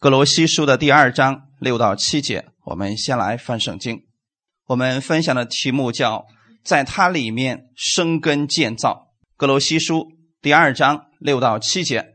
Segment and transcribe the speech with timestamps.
[0.00, 4.04] 格罗西书的第二章六到七节，我们先来翻圣经。
[4.68, 6.24] 我们分享的题目叫
[6.62, 9.08] “在它里面生根建造”。
[9.36, 12.10] 格罗西书第二章六到七节。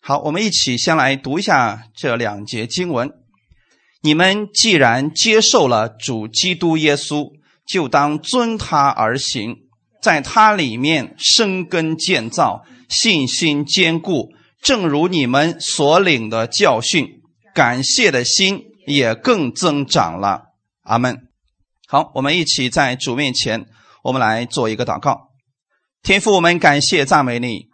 [0.00, 3.12] 好，我们一起先来读一下这两节经文。
[4.00, 7.30] 你们既然接受了主基督耶稣，
[7.66, 9.58] 就当遵他而行，
[10.00, 14.30] 在他里面生根建造，信心坚固。
[14.64, 17.06] 正如你们所领的教训，
[17.54, 20.44] 感谢的心也更增长了。
[20.82, 21.28] 阿门。
[21.86, 23.66] 好，我们一起在主面前，
[24.02, 25.28] 我们来做一个祷告。
[26.02, 27.66] 天父，我们感谢赞美你，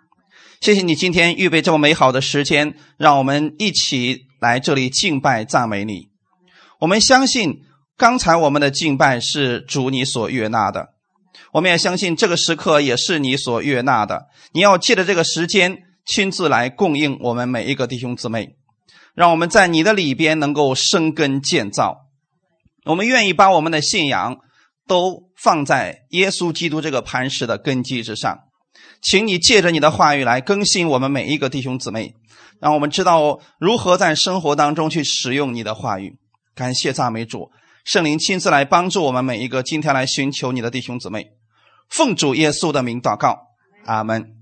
[0.60, 6.08] 谢谢你今天预备这么美好的时间，让我们一起来这里敬拜赞美你。
[6.80, 7.60] 我们相信
[7.96, 10.88] 刚才我们的敬拜是主你所悦纳的，
[11.52, 14.26] 我们也相信这个时刻也是你所悦纳的。
[14.52, 15.84] 你要借着这个时间。
[16.10, 18.56] 亲自来供应我们每一个弟兄姊妹，
[19.14, 21.98] 让我们在你的里边能够生根建造。
[22.84, 24.38] 我们愿意把我们的信仰
[24.88, 28.40] 都放在耶稣基督这个磐石的根基之上。
[29.00, 32.12] 请你借着你的话语来更新我们每一个弟兄姊妹，
[32.60, 36.16] 让我们知道如何在生活当中去使用你的话语。
[36.56, 37.52] 感谢赞美主，
[37.84, 41.28] 圣灵亲自来帮助我们每一个今天来寻求你的弟兄姊妹。
[41.88, 43.38] 奉主耶稣的名祷告，
[43.86, 44.39] 阿门。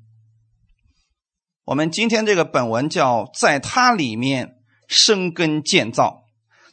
[1.68, 6.24] 我们今天这个本文叫在它里面生根建造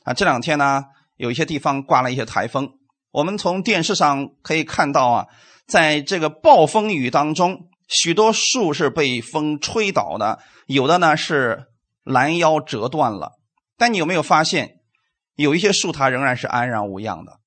[0.06, 0.14] 啊。
[0.14, 0.86] 这两天呢，
[1.18, 2.70] 有一些地方刮了一些台风。
[3.12, 5.28] 我们从电视上可以看到啊，
[5.68, 11.66] 在这个暴风雨当中，许多树是被风吹倒的，有的呢是
[12.06, 13.34] 拦腰折断了。
[13.76, 14.78] 但你有没有发现，
[15.36, 17.42] 有一些树它仍然是安然无恙的？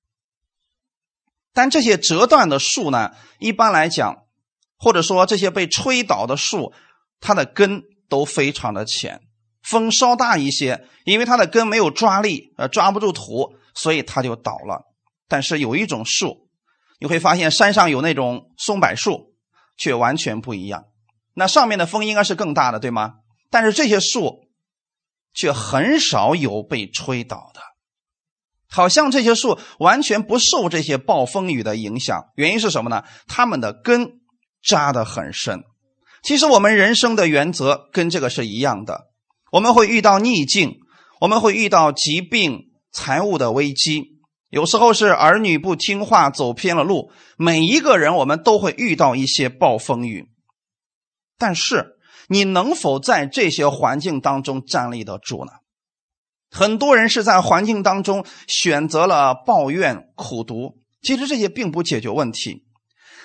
[1.55, 4.25] 但这些折断的树呢，一般来讲，
[4.77, 6.75] 或者说这些被吹倒的树。
[7.21, 9.21] 它的根都非常的浅，
[9.63, 14.85] 风稍大一些，因为它的根没有抓力，呃，抓不住土，所以它就倒了。
[15.29, 16.49] 但是有一种树，
[17.01, 19.35] 你会发现山上有那种松柏树，
[19.77, 20.85] 却完全不一样。
[21.35, 23.15] 那上面的风应该是更大的，对吗？
[23.51, 24.49] 但是这些树
[25.35, 27.61] 却很少有被吹倒的，
[28.69, 32.25] 好像这些树完全不受这些暴风雨的影响。
[32.35, 33.05] 原因是什么呢？
[33.27, 34.21] 它们的根
[34.63, 35.63] 扎得很深。
[36.23, 39.09] 其实我们人生的原则跟这个是一样的，
[39.53, 40.81] 我们会遇到逆境，
[41.21, 44.19] 我们会遇到疾病、财务的危机，
[44.51, 50.29] 有时候是儿女不听话走偏了路，每一个人我们都会遇到一些暴风雨。
[51.39, 51.97] 但是
[52.29, 55.53] 你能否在这些环境当中站立得住呢？
[56.51, 62.65] 很多人是在环境当中选择了抱怨、苦读，其实这些并不解决问题。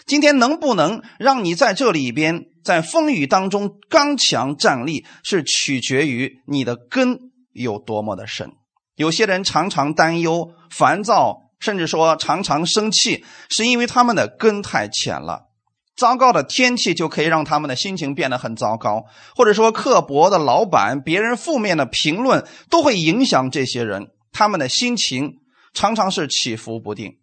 [0.06, 2.46] 今天能不能让你在这里边？
[2.64, 7.19] 在风雨当中刚强站立，是取决于你的根
[7.52, 8.52] 有多么的深。
[8.96, 15.50] 有些人常常担忧、烦躁，甚至说常常生气，是因为他们的根太浅了。
[15.96, 19.03] 糟糕的天气就可以让他们的心情变得很糟糕，
[19.36, 25.34] 或者说刻薄的老板、别人负面的评论，都会影响这些人，他们的心情
[25.74, 27.18] 常常是起伏不定。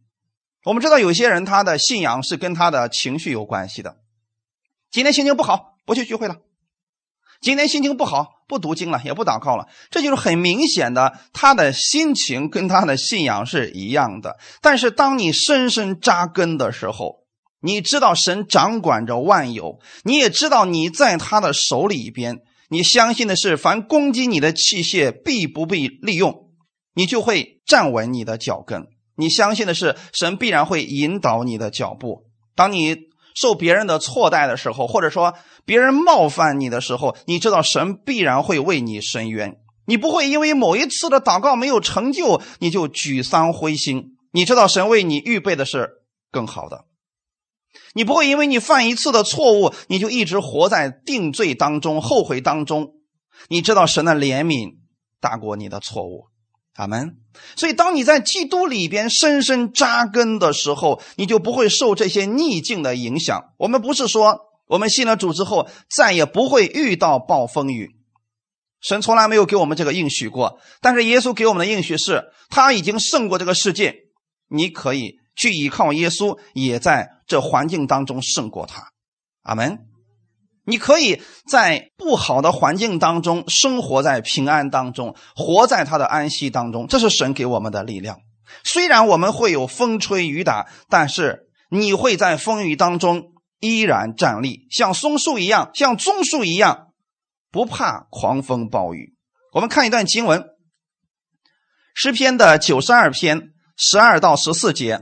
[0.65, 3.97] 我们知道，有些人他的信仰是跟他的情绪有关系的。
[4.91, 6.37] 今天心情不好，不去聚会了。
[7.41, 9.69] 今天心情不好，不读经了，也不祷告了。
[9.91, 14.37] 这就是很明显的，他的心情跟他的信仰是一样的。
[14.61, 17.21] 但是，当你深深扎根的时候，
[17.63, 26.51] 你知道神掌管着万有，你也知道你在他的手里边，你相信的是，凡攻击你的器械必不被利用，
[26.93, 28.87] 你就会站稳你的脚跟。
[29.21, 32.25] 你相信的是，神必然会引导你的脚步。
[32.57, 33.11] 当你。
[33.33, 39.57] 受别人的错待的时候，或者说别人冒犯你的时候，你知道神必然会为你伸冤。
[39.87, 44.17] 你不会因为某一次的祷告没有成就，你就沮丧灰心。
[44.33, 45.91] 你知道神为你预备的是
[46.33, 46.87] 更好的。
[47.95, 52.95] 你不会因为你犯一次的错误，你就一直活在定罪当中、后悔当中。
[53.49, 54.73] 你知道神的怜悯
[55.21, 56.27] 大过你的错误。
[56.75, 57.17] 阿门。
[57.57, 63.53] 所以，当你在基督里边深深扎根的时候，你就不会受这些逆境的影响。
[63.59, 67.91] 我们不是说我们信了主之后再也不会遇到暴风雨，
[68.81, 70.61] 神从来没有给我们这个应许过。
[70.81, 73.95] 但是耶稣给我们的应许是，他已经胜过这个世界，
[74.49, 78.91] 你可以去依靠耶稣，也在这环境当中胜过他。
[79.43, 79.90] 阿门。
[80.65, 88.21] 你可以在不好的环境当中生活在平安当中，活在他的安息当中，这是神给我们的力量。
[88.65, 96.89] 虽然我们会有风吹雨打，但是你会在风雨当中依然站立，像松树一样，像棕树一样，
[97.51, 99.15] 不怕狂风暴雨。
[99.53, 100.45] 我们看一段经文，
[101.95, 105.01] 诗篇的九十二篇十二到十四节：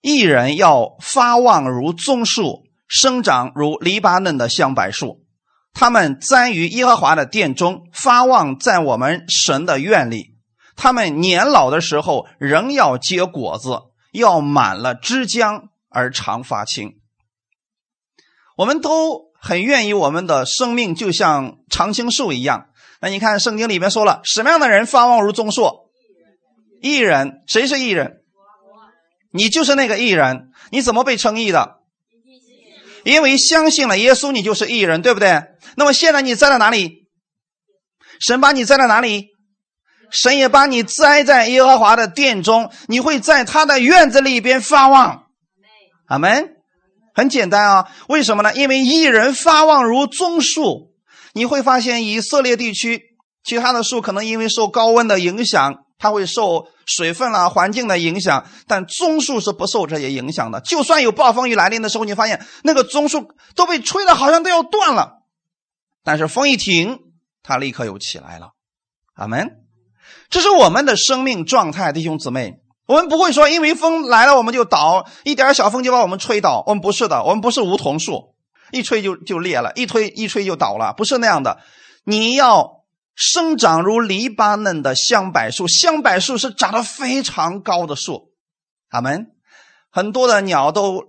[0.00, 5.24] 一人要发旺如棕树，生长如黎巴嫩的香柏树。
[5.72, 10.34] 他们栽于耶和华的殿中，发旺在我们神的院里。
[10.74, 16.98] 他们年老的时候，仍要结果子，要满了枝浆而常发青。
[18.56, 22.68] 我们都很愿意我们的生命就像常青树一样。
[23.00, 25.90] 那你看圣经里面说了，什么样的人发旺如棕树？
[26.80, 28.22] 艺人，谁是艺人？
[29.30, 30.50] 你就是那个艺人。
[30.70, 31.75] 你怎么被称义的？
[33.06, 35.44] 因为相信了耶稣，你就是艺人，对不对？
[35.76, 37.06] 那么现在你栽在哪里？
[38.18, 39.28] 神把你栽在哪里？
[40.10, 45.26] 神也把你栽在耶和华的殿中，你会在他的院子里边发旺。
[46.08, 46.48] 阿门。
[47.14, 48.52] 很简单啊，为什么呢？
[48.54, 50.90] 因为一人发旺如棕树，
[51.32, 53.00] 你会发现以色列地区
[53.44, 60.60] 其他的树可能因为受高温的影响，它会受水分啦、环境的影响，但棕树是不受这些影响的。
[60.62, 65.22] 就算有暴风雨来临的时候，你发现那个棕树都被吹的好像都要断了，
[66.02, 66.98] 但是风一停，
[67.42, 68.52] 它立刻又起来了。
[69.14, 69.50] 阿门。
[70.30, 72.54] 这是我们的生命状态，弟兄姊妹。
[72.86, 76.62] 我们不会说，因为风来了我们就倒，一点小风就把我们吹倒。
[76.68, 78.36] 我们不是的，我们不是梧桐树，
[78.70, 81.58] 一吹就就裂了，一吹一吹就倒了，不是那样的。
[82.04, 82.75] 你要
[83.16, 88.32] 生长如黎巴嫩的香柏树，香柏树是长得非常高的树。
[88.90, 89.28] 阿门。
[89.90, 91.02] 很多的鸟都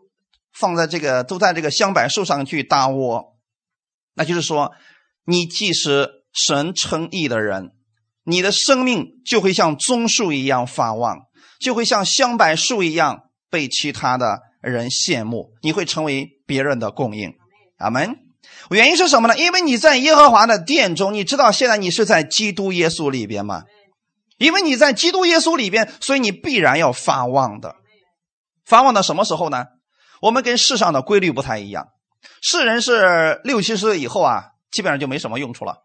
[0.54, 3.36] 放在这个，都在这个香柏树上去搭窝。
[4.14, 4.72] 那就是说，
[5.26, 7.72] 你既是神称义的人，
[8.24, 11.24] 你的生命就会像棕树一样发旺。
[11.60, 17.34] 就会像香柏树一样被其他的人羡慕，你会成为别人的供应。
[17.78, 18.27] 阿门。
[18.70, 19.38] 原因是什么呢？
[19.38, 23.64] 因为你在耶和华的殿中，你知道现在你是在基督耶稣里边吗？
[24.38, 27.76] 因为你在基督耶稣里边，所以你必然要发旺的。
[28.66, 29.66] 发旺到什么时候呢？
[30.22, 31.88] 我们跟世上的规律不太一样。
[32.42, 35.78] 世人是六七十岁以后啊，基本上就没什么用处了，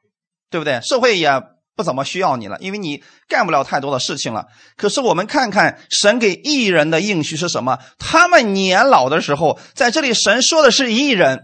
[0.50, 0.80] 对不对？
[0.80, 1.42] 社会也。
[1.74, 4.44] 不怎么需要你了，因为你干不了太多的事情了。
[4.76, 7.78] 可是我们看看神给艺人的应许是什么？
[7.98, 11.40] 他们年老的时候，在这里神说的是艺人，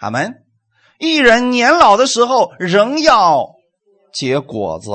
[0.00, 0.34] 阿门。
[0.98, 3.54] 一人年老的时候仍要
[4.12, 4.90] 结果子，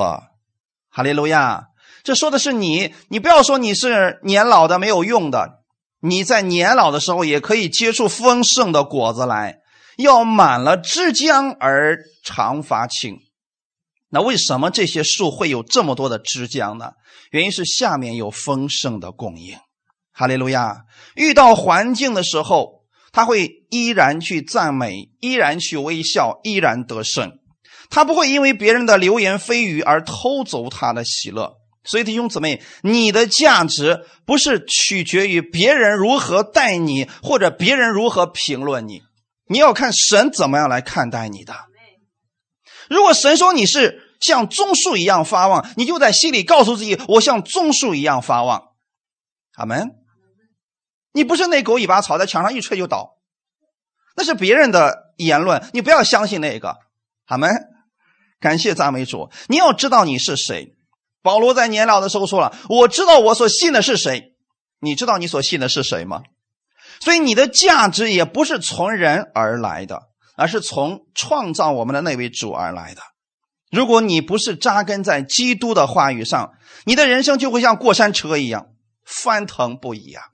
[0.90, 1.68] 哈利路亚。
[2.04, 5.62] 这说的是你，你不要说你是年老的没有用的，
[6.02, 9.60] 你在年老的时候也可以结出丰盛的果子来，
[9.96, 13.20] 要满了枝浆而常发青。
[14.10, 16.92] 那为什么这些树会有这么多的枝浆呢？
[17.32, 19.58] 原因是下面有丰盛的供应。
[20.12, 20.84] 哈利路亚！
[21.16, 22.84] 遇到环境的时候，
[23.14, 27.40] 他会依然去赞美，依然去微笑，依然得胜。
[27.90, 31.56] 他不会因为别人的流言蜚语而偷走他的喜乐。
[31.84, 39.02] 所以弟兄姊妹，你的价值不是取决于别人如何待你，或者别人如何评论你，
[39.48, 41.54] 你要看神怎么样来看待你的。
[42.90, 44.02] 如果神说你是。
[44.24, 48.70] 像棕树一样发旺，你就在心里告诉自己：我像棕树一样发旺。
[49.56, 49.90] 阿门。
[51.12, 53.13] 你不是那狗尾巴草，在墙上一吹就倒，
[54.16, 56.78] 那是别人的言论，你不要相信那个。
[57.26, 57.50] 阿门。
[58.40, 59.30] 感谢赞美主。
[59.48, 60.76] 你要知道你是谁。
[61.22, 64.34] 保罗在年老的时候说了：“我知道我所信的是谁。”
[64.82, 66.24] 你知道你所信的是谁吗？
[67.00, 70.02] 所以你的价值也不是从人而来的，
[70.36, 73.02] 而是从创造我们的那位主而来的。
[73.72, 76.52] 如果你不是扎根在基督的话语上，
[76.86, 78.68] 你的人生就会像过山车一样
[79.06, 80.26] 翻腾不已啊！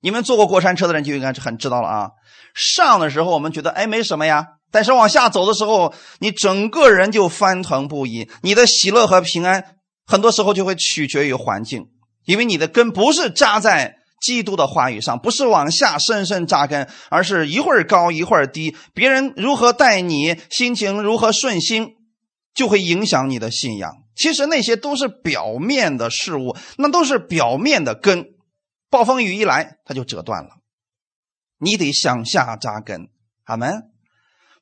[0.00, 2.10] 你们坐过过山车的人就应该是很知道了啊。
[2.54, 8.28] 上的时候我们觉得哎没什么呀，但是往下走的时候，你整个人就翻腾不已。
[8.42, 9.64] 你的喜乐和平安
[10.06, 11.86] 很多时候就会取决于环境，
[12.24, 13.96] 因为你的根不是扎在。
[14.20, 18.76] 基督的话语上不是往下深深扎根，而是一会儿高一会儿低。
[18.92, 21.94] 别人如何待你，心情如何顺心，
[22.54, 23.90] 就会影响你的信仰。
[24.14, 28.26] 其实那些都是表面的事物，那都是表面的根。
[28.90, 30.56] 暴风雨一来，它就折断了。
[31.58, 33.08] 你得向下扎根，
[33.44, 33.90] 阿门。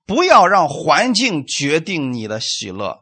[0.07, 3.01] 不要让环境决定你的喜乐。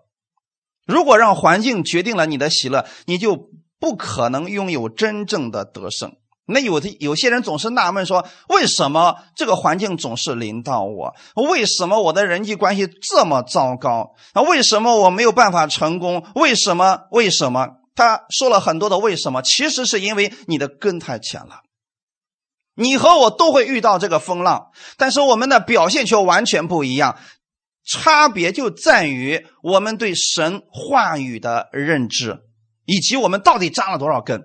[0.86, 6.16] 如果让环境决定了你的喜乐，你就不可能拥有真正的得胜。
[6.46, 11.14] 那有的有些人总是纳闷说：为什么这个环境总是临到我？
[11.50, 14.14] 为什么我的人际关系这么糟糕？
[14.32, 16.24] 啊，为什么我没有办法成功？
[16.36, 17.08] 为什么？
[17.10, 17.68] 为什么？
[17.96, 21.62] 他说了很多的为什么，其实是因为你的根太浅了。
[22.76, 24.66] 你和我都会遇到这个风浪，
[24.98, 27.18] 但是我们的表现却完全不一样。
[27.88, 32.40] 差别就在于我们对神话语的认知，
[32.84, 34.42] 以及我们到底扎了多少根。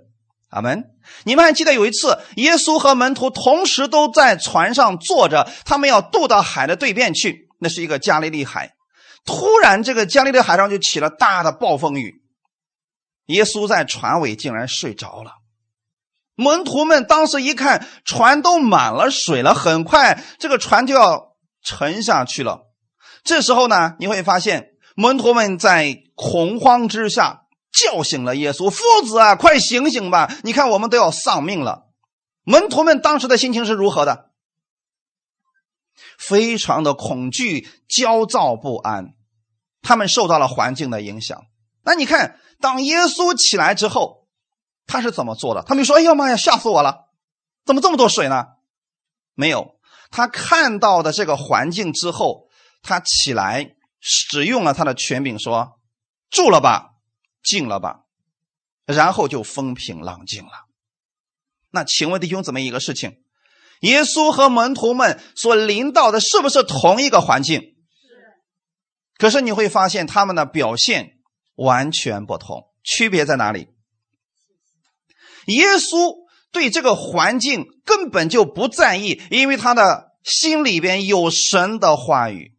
[0.49, 0.83] 阿门。
[1.23, 8.75] 你们还记得有一次，耶稣和门徒同时都在船上坐着，他们要渡到海的对面去，那是一个加利利海。
[9.25, 12.20] 突然，这个加利利海上就起了大的暴风雨，
[13.31, 15.33] 耶稣在船尾竟然睡着了。
[16.35, 22.67] 门徒们当时一看，船都满了水了，很快这个船就要沉下去了。
[23.23, 30.33] 这时候呢，你会发现门徒们在恐慌之下叫醒了耶稣：“夫子啊，快醒醒吧！
[30.43, 31.89] 你看我们都要丧命了。”
[32.43, 34.31] 门徒们当时的心情是如何的？
[36.17, 39.13] 非常的恐惧、焦躁不安，
[39.81, 41.39] 他们受到了环境的影响。
[41.83, 44.27] 那你看，当耶稣起来之后，
[44.85, 45.63] 他是怎么做的？
[45.63, 47.09] 他们说：“哎呀妈呀，吓死我了！
[47.65, 48.45] 怎么这么多水呢？”
[49.35, 49.75] 没有，
[50.11, 52.49] 他看到的这个环境之后。
[52.83, 55.79] 他起来，使用了他的权柄，说
[56.31, 56.95] ：“住了吧，
[57.43, 58.05] 静了吧。”
[58.87, 60.65] 然后就风平浪静了。
[61.69, 63.21] 那请问弟兄姊妹一个事情：
[63.81, 67.61] 耶稣和门徒们所临到的是不是同一个环境？
[67.61, 67.75] 是。
[69.19, 71.19] 可是你会发现他们的表现
[71.63, 73.67] 完全不同，区别在哪里？
[75.47, 76.15] 耶稣
[76.51, 82.53] 对这个环境根本就不在意，因为他的心里边有神的话语。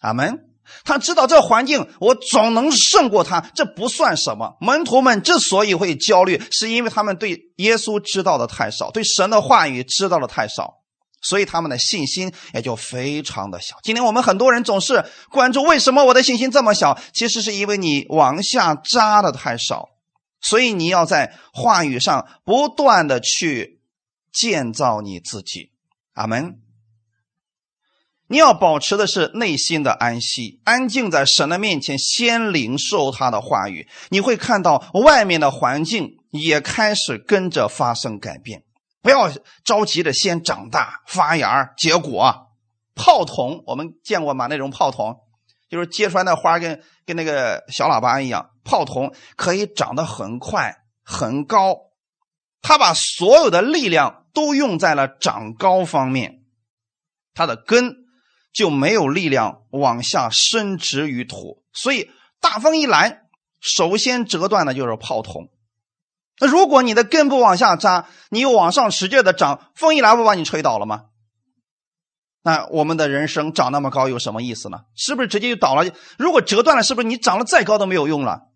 [0.00, 0.48] 阿门。
[0.84, 4.56] 他知道这环境，我总能胜过他，这不算什么。
[4.60, 10.81] 门徒们之所以会焦虑，是因为他们对耶稣知道的太少，对神的话语知道的太少，
[11.22, 13.76] 所以他们的信心也就非常的小。
[13.82, 19.90] 今天我们很多人总是关注为什么我的信心这么小，其实是因为你往下扎的太少，
[20.40, 23.80] 所以你要在话语上不断的去
[24.32, 25.70] 建造你自己。
[26.14, 26.58] 阿门。
[28.28, 33.86] 你要保持的是内心的安息，安静在神的面前，先领受他的话语。
[34.08, 38.62] 你会看到外面的环境也开始跟着发生改变。
[39.02, 39.30] 不要
[39.64, 42.48] 着急的先长大发芽结果。
[42.94, 44.46] 炮筒我们见过吗？
[44.46, 45.16] 那种炮筒
[45.68, 48.50] 就是结出来的花跟跟那个小喇叭一样。
[48.64, 51.76] 炮筒可以长得很快很高，
[52.62, 56.42] 它把所有的力量都用在了长高方面，
[57.34, 58.00] 它的根。
[58.54, 63.22] 就没有力量往下伸直于土，所以大风一来，
[63.60, 65.48] 首先折断的就是炮筒。
[66.40, 71.04] 那如果你的根不往下扎，你又往上使劲的长，风一来不把你吹倒了吗？
[72.42, 74.80] 那我们的人生长那么高有什么意思呢？
[74.96, 75.88] 是不是直接就倒了？
[76.18, 78.48] 如果折断了，是不是你长得再高都没有用了？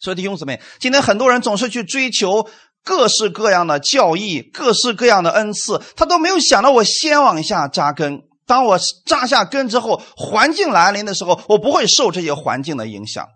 [0.00, 2.48] 所以弟兄姊妹，今天很多人总是去追求
[2.82, 8.22] 各式各样的教义、各式各样的恩赐，他都没有想到我先往下扎根。
[8.46, 13.28] 当我扎下根之后，环境来临的时候，我不会受这些环境的影响。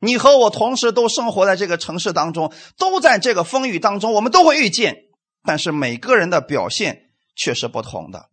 [0.00, 4.96] 你和我同时都生活在这个城市当中，都在这个风雨当中，我们都会遇见。
[5.44, 8.30] 但是每个人的表现却是不同的。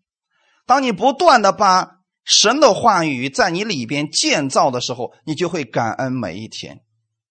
[0.66, 6.82] 当你不断的把神的话语在你里边建造的时候，你就会感恩每一天。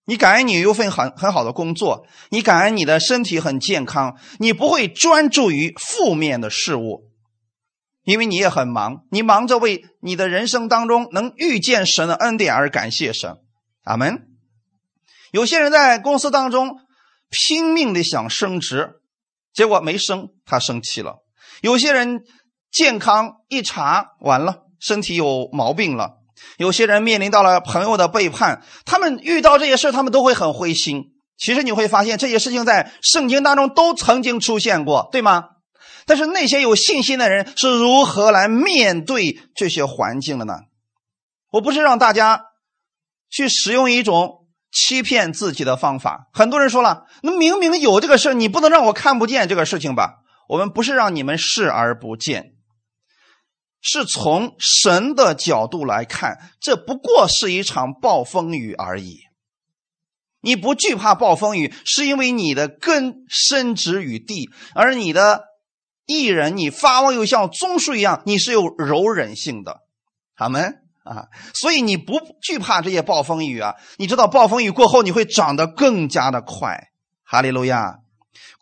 [0.07, 7.11] 你感恩你有份很很好的工作，你感恩你的身体很健康，你不会专注于负面的事物。
[8.05, 13.39] 因为你也很忙，你忙着为你的人生当中能遇见神的恩典而感谢神，
[13.87, 14.27] 阿门。
[15.33, 16.81] 有些人在公司当中
[17.31, 19.01] 拼命的想升职，
[19.53, 21.17] 结果没升，他生气了。
[21.63, 22.25] 有些人
[22.71, 26.19] 健康一查完了，身体有毛病了。
[26.59, 31.13] 有些人面临到了朋友的背叛，他们遇到这些事他们都会很灰心。
[31.39, 35.45] 其实你会发现，这些事情在圣经当中都曾经出现过，对吗？
[36.07, 40.61] 但是那些有信心的人是如何来面对这些环境的呢？
[41.51, 42.43] 我不是让大家
[43.29, 46.29] 去使用一种欺骗自己的方法。
[46.33, 50.25] 很多人说了，那明明有这个事你不能让我看不见这个事情吧？
[50.49, 52.53] 我们不是让你们视而不见，
[53.81, 59.21] 是从神的角度来看，这不过是一场暴风雨而已。
[60.41, 65.45] 你不惧怕暴风雨，是因为你的根深植于地，而你的。
[66.09, 69.81] 艺人，你发旺又像棕树一样，你是有柔韧性的，
[70.37, 73.75] 好们啊，所以你不惧怕这些暴风雨啊。
[73.97, 76.89] 你知道暴风雨过后你会长得更加的快，
[77.25, 78.01] 哈利路亚。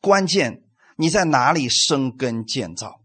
[0.00, 0.62] 关键
[0.96, 3.00] 你在哪里生根建造？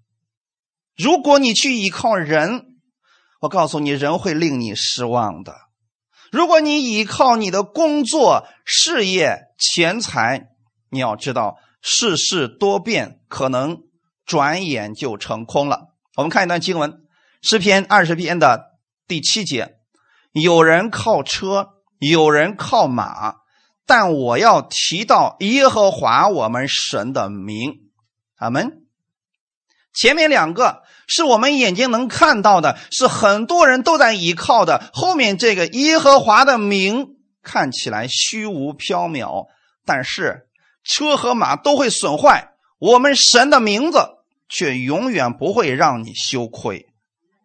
[0.95, 2.65] 如果你去依靠人，
[3.41, 5.55] 我告诉你，人会令你失望的。
[6.31, 10.49] 如果你依靠你的工作、事业、钱财，
[10.89, 13.77] 你要知道世事多变，可能。
[14.25, 15.87] 转眼就成空了。
[16.15, 16.91] 我们看一段经文，
[17.41, 18.68] 《诗篇》二十篇的
[19.09, 19.79] 第七节，
[20.33, 23.37] 有人靠车，有人靠马，
[23.87, 27.89] 但我要提到耶和华我们神的名。
[28.37, 28.83] 阿门。
[29.95, 34.91] 前面两个是我们眼睛能看到的，是很多人都在依靠的。
[34.93, 39.47] 后面这个耶和华的名看起来虚无缥缈，
[39.85, 40.47] 但是
[40.83, 43.97] 车和马都会损坏，我们神的名字
[44.47, 46.88] 却永远不会让你羞愧。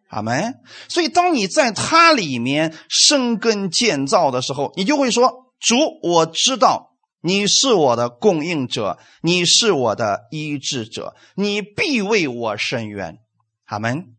[0.09, 0.55] 阿门。
[0.87, 6.91] 所以，当你在它里面生根建造的时候，你就会说：“主，我知道。”
[7.25, 13.17] 你是我的供应者，你是我的医治者，你必为我伸冤。
[13.65, 14.09] 阿门。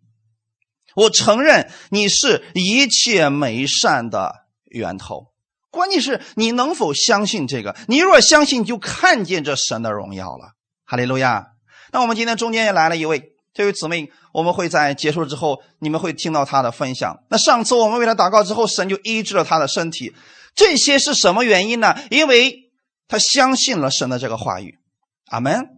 [0.96, 5.28] 我承认你是一切美善的源头。
[5.70, 7.76] 关键是你能否相信这个？
[7.86, 10.54] 你若相信，就看见这神的荣耀了。
[10.84, 11.52] 哈利路亚。
[11.92, 17.18] 那我们今天中间也来了一位这位姊妹，我们会在结束之后，你们会听到她的分享。
[17.30, 20.14] 那上次我们为她祷告之后，神就医治了她的身体。
[20.54, 21.96] 这些是什么原因呢？
[22.10, 22.62] 因为。
[23.08, 24.78] 他相信了神的这个话语，
[25.28, 25.68] 阿门。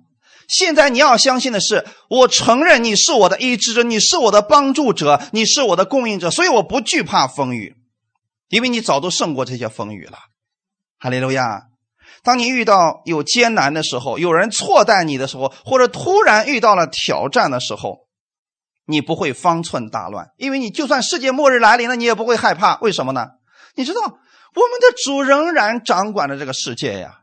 [0.48, 7.76] 现在你要相信的是，我承认你是我的医治者，你是我的帮助者，你是我的供应者，所以我不惧怕风雨，
[8.48, 10.16] 因为你早都胜过这些风雨了。
[10.98, 11.67] 哈利路亚！
[12.22, 18.06] 当你遇到有艰难的时候，有人错待你的时候，或者突然遇到了挑战的时候，
[18.86, 22.78] 你不会方寸大乱，因为你就算世界末日来临了，你也不会害怕。
[22.80, 23.26] 为什么呢？
[23.74, 27.20] 你知道，我们的主仍然掌管着这个世界呀。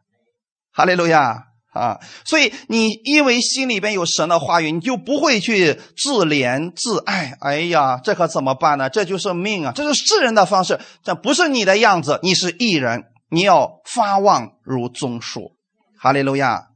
[0.72, 2.00] 哈利路亚啊！
[2.26, 7.38] 所以你因为心里边有神的话语，你就不会去自怜自爱。
[7.40, 8.90] 哎呀，这可怎么办呢？
[8.90, 9.74] 这就是命啊！
[9.76, 12.20] 这是世人的方式，这不是你的样子。
[12.24, 15.58] 你是异人，你要发旺如棕树。
[15.98, 16.70] 哈利路亚！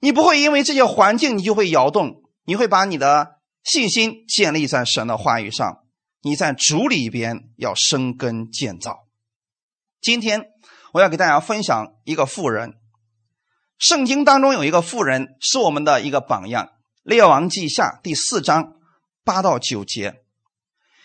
[0.00, 5.84] 你不会因为这些环境你就会摇动，你会把你的信心建立在神的话语上。
[6.22, 9.06] 你在主里边要生根建造。
[10.00, 10.46] 今天
[10.92, 12.74] 我要给大家分享一个富人。
[13.78, 16.66] 圣经当中有一个富人是我们的一个榜样，
[17.02, 18.74] 《列王记下》第四章
[19.24, 20.22] 八到九节。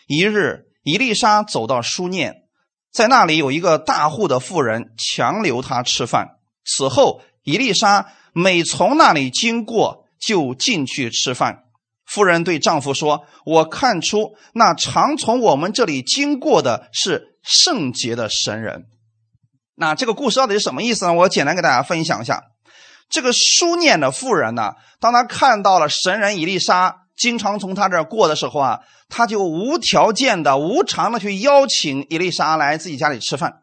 [0.07, 2.38] 一日，伊丽莎走到书念，
[2.91, 6.37] 在那里有一个大户的妇人强留他吃饭。
[6.65, 11.63] 此后，伊丽莎每从那里经过，就进去吃饭。
[12.05, 18.85] 妇人对丈夫说：“我看出那常从我们这里经过的是圣洁的神人。”
[19.77, 21.13] 那这个故事到底是什么意思呢？
[21.13, 22.43] 我简单给大家分享一下。
[23.09, 28.79] 这个书念的妇人呢，当他看到了神人伊丽莎经常从他这儿过的时候啊，
[29.09, 33.61] 他就无条件的、无偿的去邀请伊丽莎来自己家里吃饭。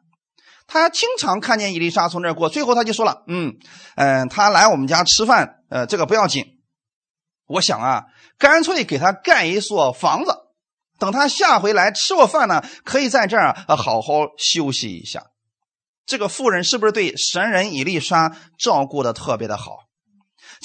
[0.69, 3.55] 他经常看见伊丽莎从这儿过，最后他就说了：“嗯
[3.95, 6.45] 嗯，他来我们家吃饭，呃，这个不要紧。
[7.47, 8.05] 我想啊，
[8.37, 10.37] 干脆给他盖一所房子，
[10.99, 15.23] 等他下回来吃过饭呢，可以在这儿啊好好休息一下。”
[16.05, 19.87] 这个妇人是不是对神人伊丽莎照顾的特别的好？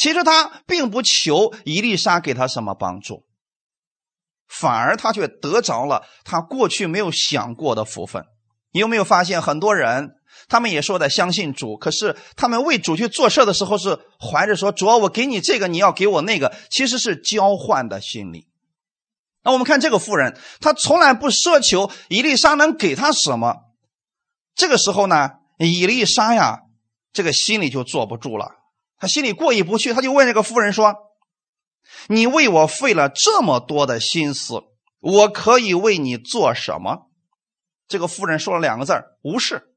[0.02, 3.28] 其实他并不求伊丽莎给他什么帮助，
[4.48, 8.26] 反而他却得着了他过去没有想过的福分。
[8.72, 10.16] 你有没有发现，很多人
[10.48, 18.48] 他们也说的相信主，可是他们为主去做事的时候，是怀着说主要我给你这个，你要给我那个，其实是交换的心理。
[19.44, 23.56] 那我们看这个妇人，她从来不奢求伊丽莎能给她什么。
[24.56, 26.62] 这个时候呢，伊丽莎呀，
[27.14, 28.61] 这个心里就坐不住了，
[29.02, 30.96] 他心里过意不去，他就问这个夫人说
[32.08, 34.62] ：“你为我费了这么多的心思，
[35.00, 37.10] 我可以为你做什么？”
[37.90, 39.74] 这个夫人说了两个字无视。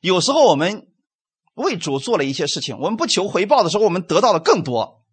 [0.00, 0.88] 有时候我们
[1.54, 5.04] 为主做了一些事情，我们不求回报的时候，我们得到的更多，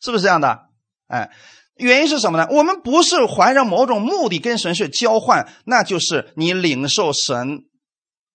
[0.00, 0.68] 是不是这样的？
[1.08, 1.30] 哎，
[1.74, 2.46] 原因是什么呢？
[2.50, 7.64] 我们不是怀着某种目的跟神是交换，那就是你领受神。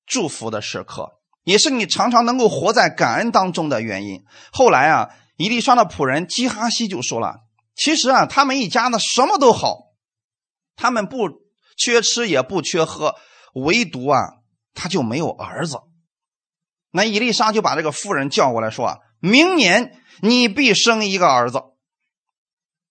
[0.05, 1.13] 祝福的时刻，
[1.45, 4.25] 也是你常常能够活在感恩当中的原因。
[4.51, 7.35] 后来啊，伊丽莎的仆人基哈西就说了
[7.77, 9.93] ：“其实啊，他们一家呢什么都好，
[10.75, 11.29] 他们不
[11.77, 13.15] 缺吃也不缺喝，
[13.53, 14.19] 唯独啊
[14.73, 15.77] 他就没有儿子。”
[16.91, 21.61] 那伊丽莎就把这个妇人叫过来说：“啊，明年你必生一个儿子。”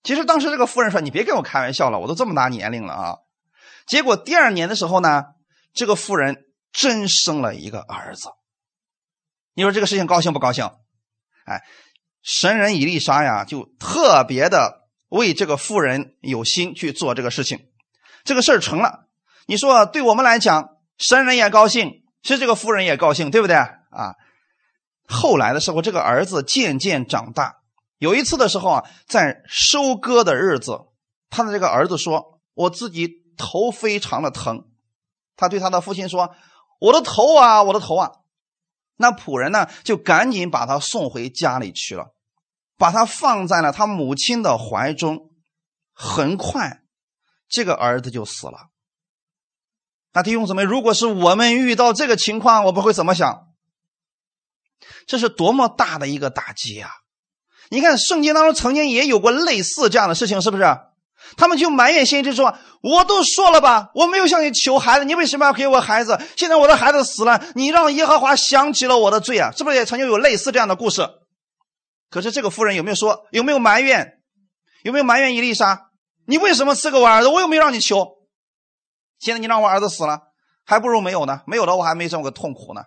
[0.05, 3.17] 其实当时这个妇人说：“你别跟我开玩笑了，我都这么大年龄了啊。”
[3.85, 5.25] 结果第二年的时候呢，
[5.75, 6.45] 这个妇人。
[6.77, 8.31] 真生了一个儿子，
[9.55, 10.71] 你说这个事情高兴不高兴？
[11.47, 11.63] 哎，
[12.23, 17.67] 神人伊丽莎呀，就特别的为这个妇人有心去做这个事情，
[18.25, 19.09] 这个事儿成了。
[19.47, 24.15] 你说对我们来讲，神人也高兴，其实这个妇人也高兴，对不对啊？
[25.07, 27.57] 后来的时候，这个儿子渐渐长大，
[27.99, 30.81] 有一次的时候啊，在收割的日子，
[31.29, 34.65] 他的这个儿子说：“我自己头非常的疼。
[35.37, 36.35] 他对他的父亲说
[36.81, 38.11] ：“我的头啊，我的头啊！”
[38.97, 42.15] 那仆人呢，就赶紧把他送回家里去了，
[42.77, 45.31] 把他放在了他母亲的怀中。
[45.93, 46.83] 很快，
[47.49, 48.71] 这个儿子就死了。
[50.13, 53.49] 那弟兄姊妹，如果是我们遇到这个情况，我们会怎么想？
[55.07, 56.91] 这是多么大的一个打击啊！
[57.71, 60.65] 你看，圣经当中曾经也有过类似这样的事情，是不是？
[61.37, 66.21] 他们就埋怨先知说：“我都说了吧，我没有向你求孩子，你为什么要给我孩子？
[66.37, 71.09] 现在我的孩子死了，你让耶和华想起了我的罪啊！”是不是也曾经有类似这样的故事？
[72.11, 73.27] 可是这个妇人有没有说？
[73.31, 74.21] 有没有埋怨？
[74.83, 75.91] 有没有埋怨伊丽莎？
[76.27, 77.29] 你为什么赐给我儿子？
[77.29, 78.07] 我又没让你求。
[79.19, 80.21] 现在你让我儿子死了，
[80.65, 81.41] 还不如没有呢。
[81.47, 82.83] 没有了，我还没这么个痛苦呢。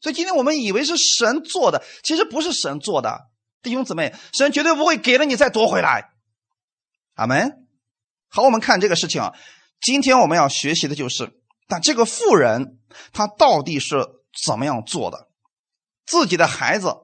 [0.00, 3.20] 所以今天我们以为是神做的，其实不是神做的。
[3.62, 6.11] 弟兄姊妹，神绝对不会给了你再夺回来。
[7.14, 7.66] 阿门。
[8.28, 9.32] 好，我们看这个事情啊。
[9.80, 11.32] 今天我们要学习的就是，
[11.66, 12.78] 但这个妇人
[13.12, 14.06] 她到底是
[14.46, 15.28] 怎么样做的？
[16.06, 16.94] 自己的孩子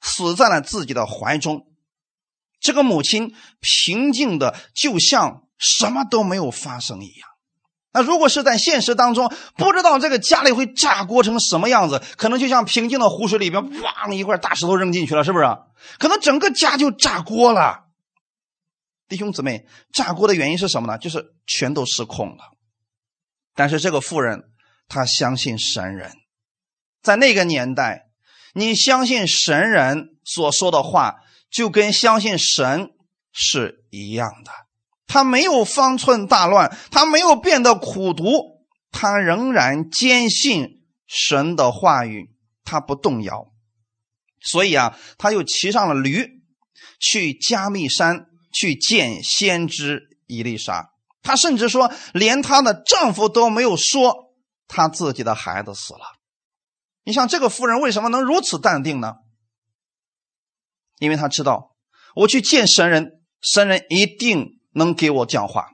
[0.00, 1.66] 死在了自己的怀中，
[2.60, 7.28] 这个母亲平静的就像什么都没有发生一样。
[7.92, 15.46] 那如果是在现实当中，不知道这个家里会炸锅成什么样子，可能就像平静的湖水里边，哇一块大石头扔进去了，是不是？
[15.98, 17.87] 可能整个家就炸锅了。
[19.08, 20.98] 弟兄姊妹，炸锅的原因是什么呢？
[20.98, 22.44] 就是全都失控了。
[23.54, 24.42] 但是这个妇人，
[24.86, 26.12] 她相信神人，
[27.02, 28.08] 在那个年代，
[28.52, 31.16] 你相信神人所说的话，
[31.50, 32.90] 就跟相信神
[33.32, 34.52] 是一样的。
[35.06, 43.50] 他没有方寸大乱，他没有变得苦毒，他仍然坚信神的话语，他不动摇。
[44.42, 46.42] 所以啊，他又骑上了驴，
[47.00, 48.26] 去加密山。
[48.52, 50.90] 去见先知伊丽莎，
[51.22, 54.34] 她甚至说，连她的丈夫都没有说
[54.66, 56.00] 她自己的孩子死了。
[57.04, 59.14] 你像这个夫人为什么能如此淡定呢？
[60.98, 61.76] 因为她知道，
[62.14, 65.70] 我去见神人，神人一定能给我讲话。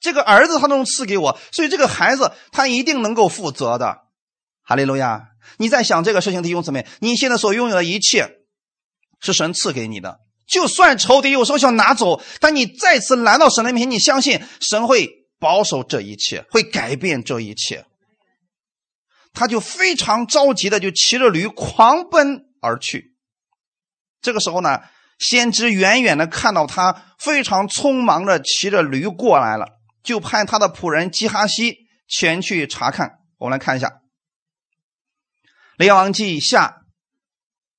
[0.00, 3.98] 这个儿子他能赐给我，所以这个孩子他一定能够负责的。
[4.62, 5.28] 哈利路亚！
[5.58, 8.38] 你在想这个事情，弟兄姊妹，你现在所拥有的一切
[9.20, 10.20] 是神赐给你的。
[10.50, 15.08] 就算仇敌有时候想拿走，但你再次来到神的面前，你相信神会
[15.38, 17.86] 保守这一切，会改变这一切。
[19.32, 23.14] 他就非常着急的就骑着驴狂奔而去。
[24.20, 24.80] 这个时候呢，
[25.20, 33.20] 先知远远的看到他非常匆忙的骑着驴过来了，就派他的仆人基哈西前去查看。
[33.38, 33.86] 我们来看一下
[35.76, 36.66] 《列王记下》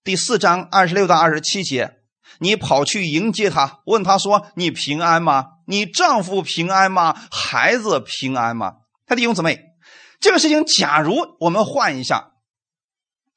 [0.06, 2.01] 第四章二十六到二十七节。
[2.42, 5.46] 你跑去迎接他，问他说：“你平安吗？
[5.68, 7.16] 你丈夫平安吗？
[7.30, 9.60] 孩子平安吗？”他弟兄姊妹，
[10.20, 12.32] 这个事情，假如我们换一下，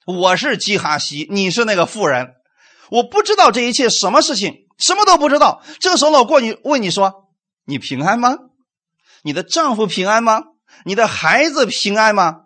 [0.06, 2.30] 我是基哈西，你是那个妇人，
[2.90, 5.62] 我不知道这一切什么事情，什么都不知道。
[5.80, 7.28] 这个时候呢，我过去问你说
[7.66, 8.38] ：“你平安吗？
[9.22, 10.44] 你的丈夫平安吗？
[10.86, 12.40] 你的孩子平安吗？”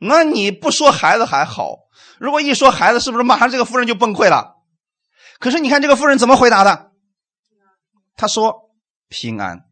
[0.00, 1.76] 那你不说孩子还好，
[2.18, 4.54] 如果一说孩子，是不是马上这个夫人就崩溃了？
[5.38, 6.90] 可是你看这个妇人怎么回答的？
[8.16, 8.72] 他说
[9.08, 9.64] ：“平安。”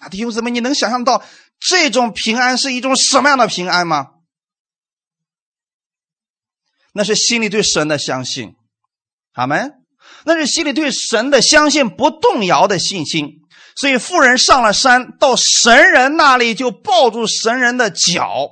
[0.00, 1.22] 啊，弟兄姊妹，你能想象到
[1.58, 4.12] 这种平安是一种什么样的平安吗？
[6.94, 8.56] 那是心里对神的相信，
[9.32, 9.74] 阿门。
[10.24, 13.40] 那是心里对神的相信不动摇的信心。
[13.76, 18.50] 所以妇人上了山，到神人那里就抱住神人的脚。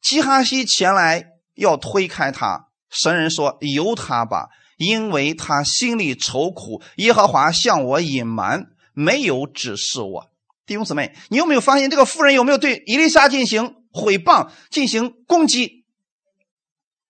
[0.00, 10.30] 基哈西前来要推开他，神人说：“由他吧。”因为他心里愁苦，耶和华向我隐瞒，没有指示我。
[10.66, 15.84] 弟兄姊妹，你有没有发现这个妇人有没有对伊丽莎进行毁谤、进行攻击？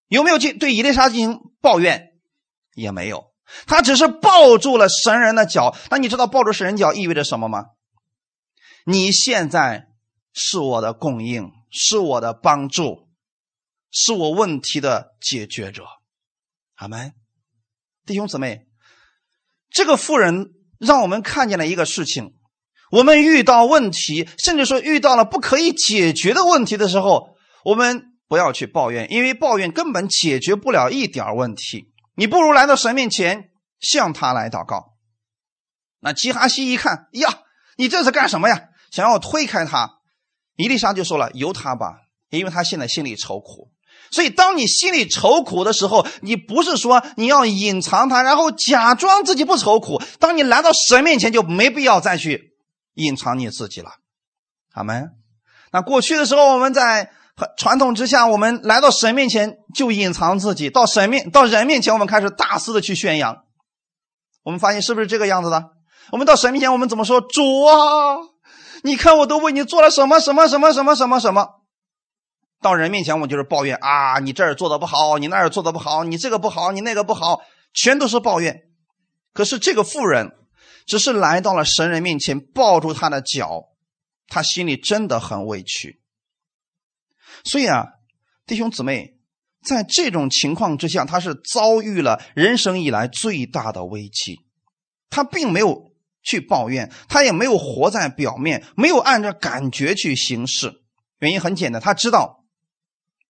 [0.08, 2.12] 有没有进对伊丽莎进行抱怨？
[2.74, 3.32] 也没有，
[3.66, 5.74] 他只是抱住了神人的脚。
[5.90, 7.64] 那你知道抱住神人脚意味着什么吗？
[8.84, 9.88] 你现在
[10.32, 13.08] 是我的供应，是我的帮助，
[13.90, 15.84] 是我问题的解决者。
[16.74, 17.14] 阿门。
[18.06, 18.66] 弟兄姊妹，
[19.68, 22.34] 这个妇人让我们看见了一个事情：
[22.92, 27.30] 我们遇到问题，甚至说遇到了不可以解决的问题的时候，
[27.64, 31.92] 我们不要去抱怨，因为抱怨根本解决不了一点问题。
[32.14, 34.94] 你不如来到神面前，向他来祷告。
[35.98, 37.42] 那基哈西一看，呀，
[37.76, 38.68] 你这是干什么呀？
[38.92, 39.98] 想要推开他，
[40.54, 43.72] 伊丽莎就说了：“由他吧，因为他现在心里愁苦。”
[44.10, 50.00] 所以，当你心里愁苦的时候，你不是说你要隐藏它，然后假装自己不愁苦。
[50.18, 52.54] 当你来到神面前，就没必要再去
[52.94, 53.90] 隐藏你自己了。
[54.74, 55.10] 阿门。
[55.72, 57.10] 那过去的时候，我们在
[57.58, 63.42] 传统之下，我们来到神面前就隐藏自己；到神面到人面前，我们开始大肆的去宣扬。
[64.44, 65.70] 我们发现是不是这个样子的？
[66.12, 67.20] 我们到神面前，我们怎么说？
[67.20, 68.18] 主啊，
[68.84, 71.48] 你看我都为你做了什么什么什么什么什么什么。
[72.62, 77.42] 到人面前，我就是抱怨啊，你这儿做的不好，你那儿做的不好，你这个不好，你那个不好，
[77.72, 78.62] 全都是抱怨。
[79.32, 80.32] 可是这个妇人
[80.86, 83.64] 只是来到了神人面前，抱住他的脚，
[84.26, 86.00] 他心里真的很委屈。
[87.44, 87.84] 所以啊，
[88.46, 89.18] 弟兄姊妹，
[89.62, 94.40] 在这种情况之下，他是遭遇了人生以来最大的危机。
[95.10, 95.92] 他并没有
[96.22, 100.72] 去抱怨，他也没有活在表面，没有按照感觉去行事。
[101.18, 102.45] 原因很简单，他知道。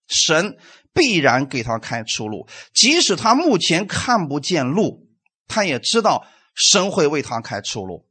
[0.07, 0.57] 神
[0.93, 5.07] 必然给他开出路，即使他目前看不见路，
[5.47, 8.07] 他也知道神会为他开出路。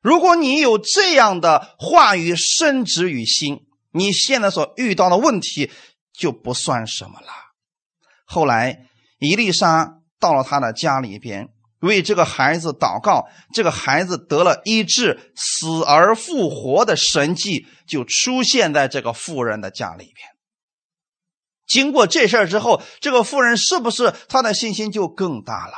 [0.00, 5.70] 如果你有这样的话语深植于心，你现在所遇到的问题
[6.12, 7.28] 就不算什么了。
[8.24, 8.86] 后来，
[9.18, 11.48] 伊丽莎到了他的家里边，
[11.80, 20.35] 为这个孩子祷告，这个孩子得了医治，死而复活的神迹就出现在这个妇人的家里边。
[21.66, 25.72] 经过这事儿之后，这个妇人是不是她的信心就更大了？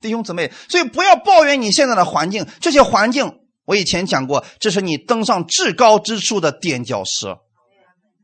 [0.00, 7.36] 弟兄姊妹，所以不要抱怨你现在的环境，这些环境我以前讲过，这是你登上至高之处的垫脚石。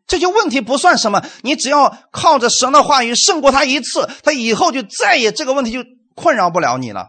[0.06, 7.08] 这些问题不算什么，你只要靠着神的话语胜过他一次，他以后就再也这个问题就困扰不了你了。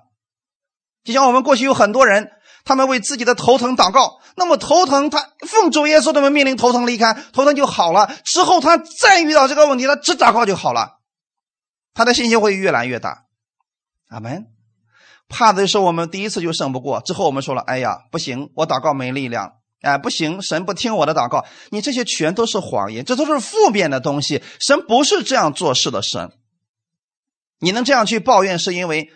[1.03, 2.31] 就像我们过去有很多人。
[2.65, 8.15] 他们为自己的头疼祷告，那么头疼，他奉主耶稣的命令头疼离开，头疼就好了。
[8.23, 10.99] 之后他再遇到这个问题，他只祷告就好了，
[11.93, 13.25] 他的信心会越来越大。
[14.07, 14.47] 阿门。
[15.27, 21.45] 怕的是我们第一次就胜不过，之后我们说了，哎呀，不行，我祷告没力量，哎，不行，神不听我的祷告。
[21.69, 24.41] 你这些全都是谎言，这都是负面的东西。
[24.59, 26.31] 神不是这样做事的神。
[27.59, 29.11] 你能这样去抱怨，是因为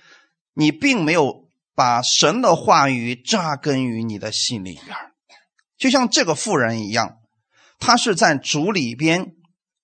[0.54, 1.47] 你并没有。
[1.78, 4.98] 把神的话语扎根于你的心里边，
[5.78, 7.18] 就像这个妇人一样，
[7.78, 9.36] 她是在主里边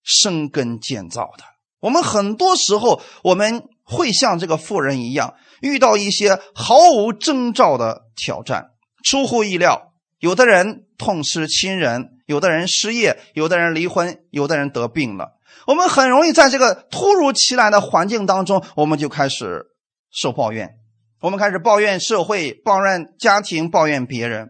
[0.02, 1.44] 生根建造的。
[1.82, 8.72] 我们很多时候我们会像这个妇人一样，遇到一些毫无征兆的挑战，
[9.04, 9.94] 出乎意料。
[10.18, 15.38] 有的人痛失亲人，有的人失业，有的人离婚，有的人得病了。
[15.68, 19.68] 我们很容易在这个突如其来的环境当中，我们就开始
[20.10, 20.80] 受抱怨。
[21.24, 24.50] 我们开始抱怨社会，抱怨家庭，抱怨别人。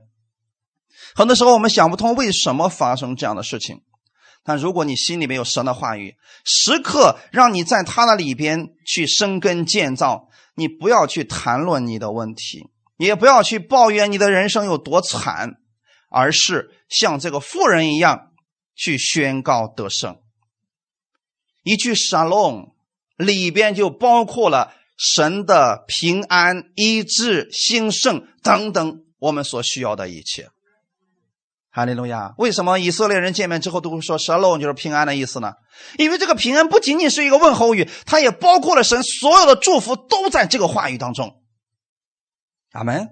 [1.13, 3.83] 很多时候我们想不通为什么发生这样的事情。
[4.43, 15.57] 但如果你心里面有神的话语，时刻让你在他的里边去生根建造，你不要去谈论你的问题，也不要去抱怨你的人生有多惨，
[16.09, 18.31] 而是像这个富人一样
[18.73, 20.17] 去宣告得胜。
[21.61, 22.75] 一句沙龙
[23.15, 24.73] 里边就包括了。
[24.97, 30.49] 神的平安、医治、兴盛等等，我们所需要的一切。
[31.75, 32.35] 哈利路亚！
[32.37, 35.53] 为什么以色列人见面之后都会说 “shalom”，就是平安的意思呢？
[35.97, 41.41] 因为这个平安不仅仅是一个问候语，它也包括了神所有的祝福，都在这个话语当中。
[42.73, 43.09] 阿门。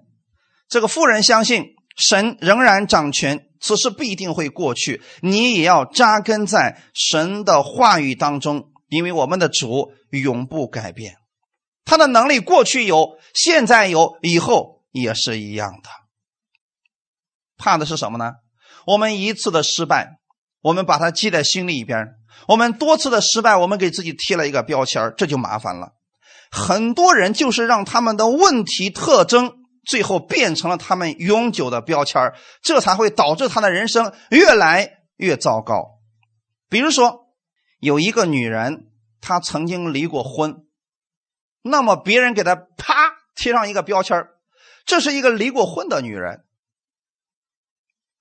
[0.69, 5.01] 这个妇人相信神仍然掌权，此事必定会过去。
[5.21, 11.15] 你也要扎根在神的话语当中，因为我们的主永不改变。
[11.91, 15.89] 他的能力过去有，现在有，以后也是一样的。
[17.58, 18.36] 怕的是什么呢？
[18.88, 20.21] 我们一次的失败，
[20.62, 22.06] 我们把它记在心里边；
[22.47, 25.91] 我们多次的失败，我们给自己贴了一个标签这就麻烦了。
[26.49, 29.51] 很多人就是让他们的问题特征，
[29.86, 32.21] 最后变成了他们永久的标签
[32.63, 35.99] 这才会导致他的人生越来越糟糕。
[36.69, 37.27] 比如说，
[37.82, 38.88] 有一个女人，
[39.19, 40.63] 她曾经离过婚。
[41.63, 44.28] 那么别人给她啪贴上一个标签
[44.86, 46.43] 这是一个离过婚的女人。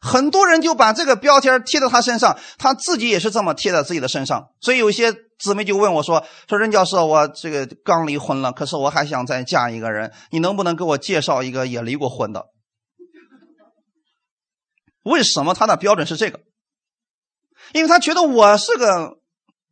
[0.02, 4.48] 很多人就把这个标签贴在她身上，她自己也是这么贴在自己的身上。
[4.60, 12.46] 所以有些姊妹就问我说：“说任教授，我这个刚离婚了，可是我还想再嫁一个人，你能不能给我介绍一个也离过婚的？”
[15.04, 16.40] 为什么他的标准是这个？
[17.72, 19.18] 因为他觉得我是个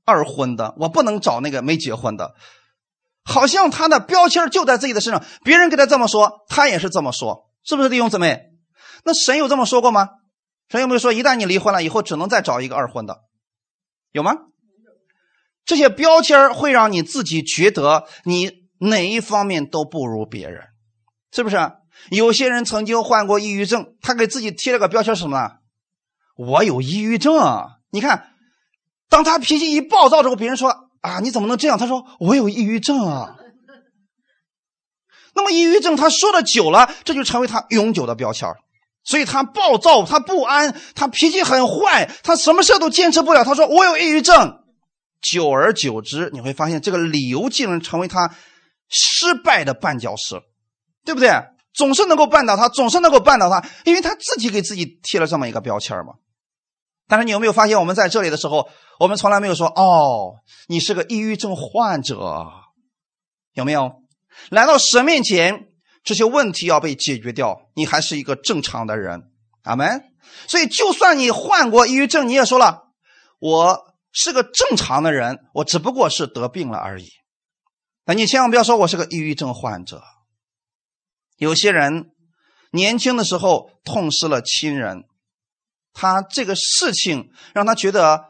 [0.05, 2.35] 二婚的，我不能找那个没结婚的。
[3.29, 8.41] 好像他的标签就在自己的身上，别人给他这么说，他也是这么说，是不是弟兄姊妹？
[9.05, 10.09] 那神有这么说过吗？
[10.71, 13.19] 神有没有说，一旦你离婚了以后，只能再找一个二婚的？
[14.13, 14.33] 有吗？
[15.67, 20.63] 这些标签会让你自己觉得你哪一方面都不如别人，
[21.31, 21.59] 是不是？
[22.11, 25.51] 有些人曾经患过抑郁症，他给自己贴了个标签什么呢？
[26.37, 27.67] 我有抑郁症啊。
[27.91, 28.31] 你看，
[29.11, 31.79] 当他脾气一暴躁之后，别人说啊，你怎么能这样？
[31.79, 33.37] 他说我有抑郁症啊。
[35.35, 38.49] 那么抑郁症他说的久了，这就成为他永久的标签
[39.05, 43.45] 所以他暴躁，他不安，他脾气很坏，他什么事都坚持不了。
[43.45, 44.59] 他说我有抑郁症。
[45.21, 48.35] 久而久之，你会发现这个理由竟然成为他
[48.89, 50.41] 失败的绊脚石，
[51.05, 51.31] 对不对？
[51.75, 56.15] 总是能够绊倒他，总是能够绊倒他，因为他自己给自己贴了这么一个标签嘛。
[57.09, 58.69] 但是你有没有发现，我们在这里的时候，
[59.01, 60.37] 我们从来没有说：“哦，
[60.69, 62.47] 你是个抑郁症患者。”
[63.55, 64.03] 有没有？
[64.51, 65.69] 来到神面前，
[66.05, 69.33] 这些问题要被解决掉，你还是一个正常的人。
[69.65, 70.05] 阿门。
[70.47, 72.85] 所以，就算你患过抑郁症，你也说了
[73.41, 77.09] ：“我。”是个正常的人，我只不过是得病了而已。
[78.07, 80.03] 那你千万不要说我是个抑郁症患者。
[81.37, 82.11] 有些人
[82.73, 85.05] 年轻的时候痛失了亲人，
[86.01, 88.27] 他这个事情让他觉得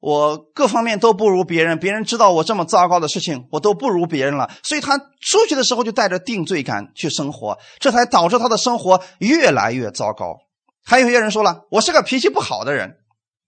[0.00, 10.36] 我各方面都不如别人，别人知道我这么糟糕的事情，我都不如别人了，所以他出去的时候就带着定罪感去生活，这才导致他的生活越来越糟糕。
[10.84, 12.98] 还有些人说了，我是个脾气不好的人。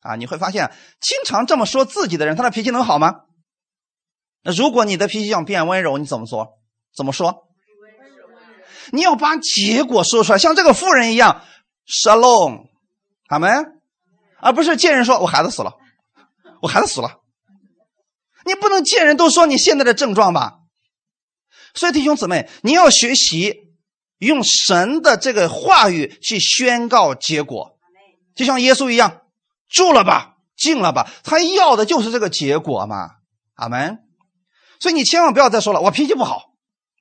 [0.01, 3.23] 啊，你会发现，经常这么说自己的人，他的脾气能好吗？
[4.45, 6.59] 那如果你的脾气想变温柔，你怎么说？
[6.97, 7.45] 怎么说？
[8.93, 11.43] 你要把结果说出来，像这个妇人一样
[11.87, 12.68] ，shalom，
[13.29, 13.81] 阿门，
[14.41, 15.75] 而不是见人说我孩子死了，
[16.61, 17.21] 我孩子死了。
[18.45, 20.59] 你不能见人都说你现在的症状吧？
[21.75, 23.69] 所以弟兄姊妹，你要学习
[24.19, 27.79] 用神的这个话语去宣告结果，
[28.35, 29.23] 就像耶稣一样。
[29.69, 33.17] 住了吧，静了吧，他要的就是这个结果嘛，
[33.55, 33.99] 阿门。
[34.81, 36.55] 所以你千万不要再说了，我脾气不好。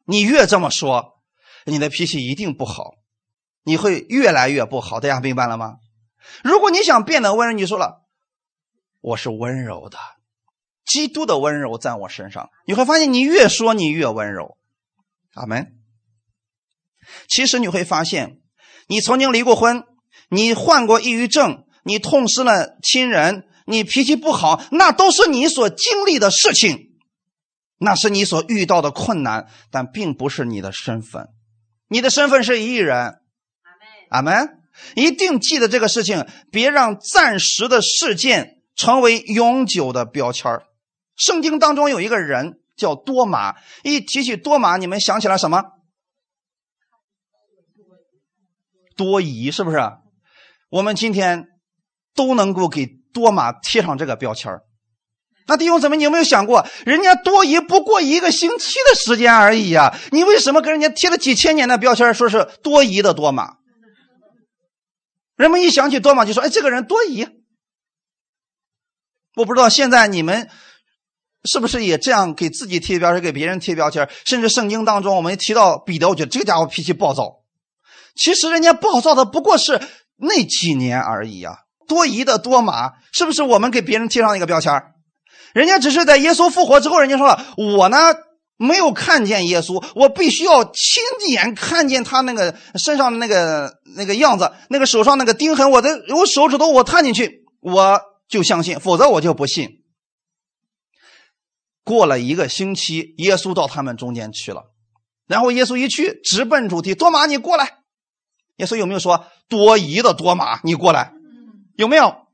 [0.06, 1.22] 你越这么说，
[1.66, 2.96] 你的脾气一定不好，
[3.64, 5.00] 你会越来越不好。
[5.00, 5.76] 大家明白了吗？
[6.44, 8.06] 如果你想变得温柔，你说了，
[9.02, 9.98] 我是温柔的，
[10.86, 14.58] 基督的温柔在我身上，你会发现你越说你越温柔，
[15.34, 15.74] 阿门。
[17.28, 18.40] 其实你会发现，
[18.88, 19.84] 你曾经离过婚，
[20.30, 21.64] 你患过抑郁症。
[21.84, 26.98] 你痛失了亲人，你脾气不好，那都是你所经历的事情，
[27.78, 31.30] 那是你所遇到的困难，但并不是你的身份。
[31.88, 33.22] 你的身份是艺人，
[34.10, 34.57] 阿门。
[34.96, 40.62] 一定记得这个事情，别让暂时的事件成为永久的标签
[41.16, 45.64] 圣经当中有一个人叫多马，一提起多马，你们想起来什么？
[48.96, 49.78] 多疑是不是？
[50.70, 51.48] 我们今天。
[52.18, 54.52] 都能够给多马贴上这个标签
[55.46, 59.96] 那弟兄姊妹，你有没有想过，人家多疑不过一个星期的时间而已呀？
[60.12, 63.58] 你为什么跟人家贴了几千年的标签说是多疑的多马？
[65.38, 67.26] 人们一想起多马就说：“哎，这个人多疑。”
[69.38, 70.50] 我不知道现在你们
[71.46, 77.44] 是不是也这样给自己贴标签，给别人贴标签甚至圣经当中，我们提到彼得，我觉得这个家伙脾气暴躁。
[78.16, 79.80] 其实人家暴躁的不过是
[80.16, 81.60] 那几年而已呀。
[81.88, 84.74] 多疑的多马，是不是我们给别人贴上一个标签
[85.54, 87.98] 人家只是在耶稣复活之后，人家说了，我呢
[88.58, 99.84] 没有看见耶稣，我必须要亲眼看见他那个身上的那个那个样子，那个手上那个钉痕，我的我手指头我探进去，我就相信，否则我就不信。
[101.84, 104.72] 过了一个星期，耶稣到他们中间去了，
[105.26, 107.80] 然后耶稣一去，直奔主题，多马你过来。
[108.58, 111.14] 耶稣有没有说多疑的多马你过来？
[111.76, 112.28] 有没有？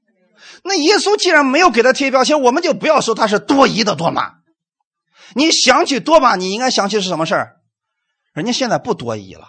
[0.63, 4.36] 那耶稣既然没有给他贴标签，我们就不要说他是多疑的多马。
[5.36, 7.62] 你想起多马，你应该想起是什么事儿？
[8.34, 9.45] 人家现在不多疑了，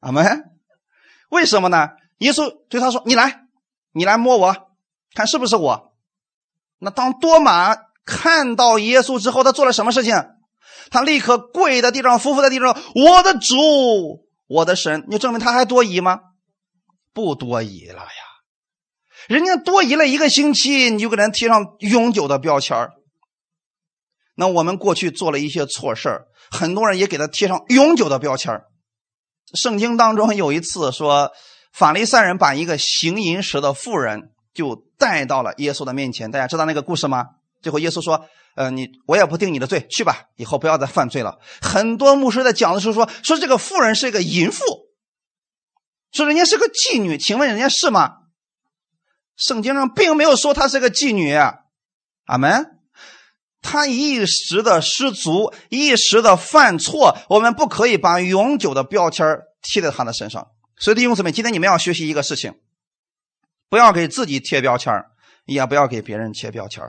[0.00, 0.51] 阿门。
[1.32, 1.88] 为什么呢？
[2.18, 3.46] 耶稣对他说：“你来，
[3.92, 4.54] 你来摸我，
[5.14, 5.94] 看是不是我。”
[6.78, 10.14] 那当多马看到耶稣之后，他做了什么事情？
[10.90, 13.56] 他立刻跪在地上，伏伏在地上，我的主，
[14.46, 15.06] 我的神。
[15.08, 16.20] 你证明他还多疑吗？
[17.14, 18.22] 不多疑了呀。
[19.28, 22.90] 人家多疑了一个星期，你就给人贴上永久的标签
[24.34, 28.62] 那我们过去做了一些错事很多人也给他贴上永久的标签
[29.54, 31.30] 圣经当中有一次说，
[31.72, 36.30] 法利赛人把一个行淫时的妇人就带到了耶稣的面前。
[36.30, 37.26] 大家知道那个故事吗？
[37.62, 38.26] 最后耶稣说
[38.56, 44.64] ：“呃，你我也不定你的罪，去吧，以后不要再犯罪了。”很多牧师在讲的时候说：“说这个妇人是一个淫妇，
[46.12, 48.16] 说人家是个妓女，请问人家是吗？”
[49.36, 52.71] 圣经上并没有说她是个妓女，阿门。
[53.62, 59.24] 他一时的失足，一时的犯错，我们不可以把永久的标签
[59.62, 60.48] 贴在他的身上。
[60.76, 62.54] 所以弟兄姊妹，今天你们要学习一个事情，
[63.70, 64.92] 不要给自己贴标签
[65.46, 66.82] 也不要给别人贴标签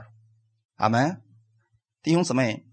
[0.76, 1.22] 阿门。
[2.02, 2.64] 弟兄姊妹，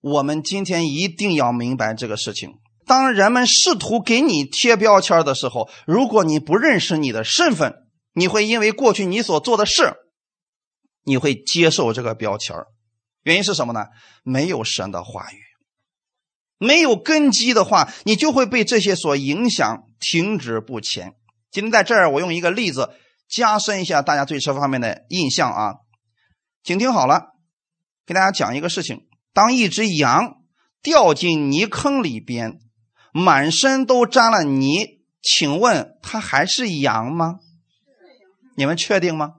[0.00, 2.58] 我们今天一定要明白这个事情。
[2.84, 7.74] 当人们试图给你贴标签的时候，如果你不认识你的身份，
[8.12, 9.94] 你会因为过去你所做的事，
[11.04, 12.56] 你会接受这个标签
[13.26, 13.86] 原因是什么呢？
[14.22, 15.42] 没有神的话语，
[16.58, 21.16] 没有根基的话，你就会被这些所影响，停止不前。
[21.50, 22.94] 今天在这儿，我用一个例子
[23.28, 25.74] 加深一下大家对这方面的印象啊，
[26.62, 27.34] 请听好了，
[28.06, 30.36] 给大家讲一个事情：当一只羊
[30.80, 32.60] 掉进泥坑里边。
[33.12, 37.36] 满身都沾了泥，请问它还是羊吗？
[38.58, 39.36] 你们确定吗？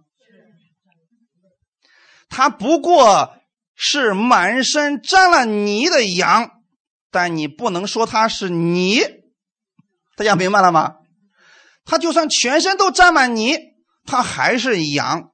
[2.27, 3.36] 它不过
[3.79, 6.49] 是满身沾了泥的羊，
[7.11, 9.01] 但你不能说它是泥。
[10.15, 10.95] 大家明白了吗？
[11.85, 13.55] 它就算全身都沾满泥，
[14.03, 15.29] 它还是羊。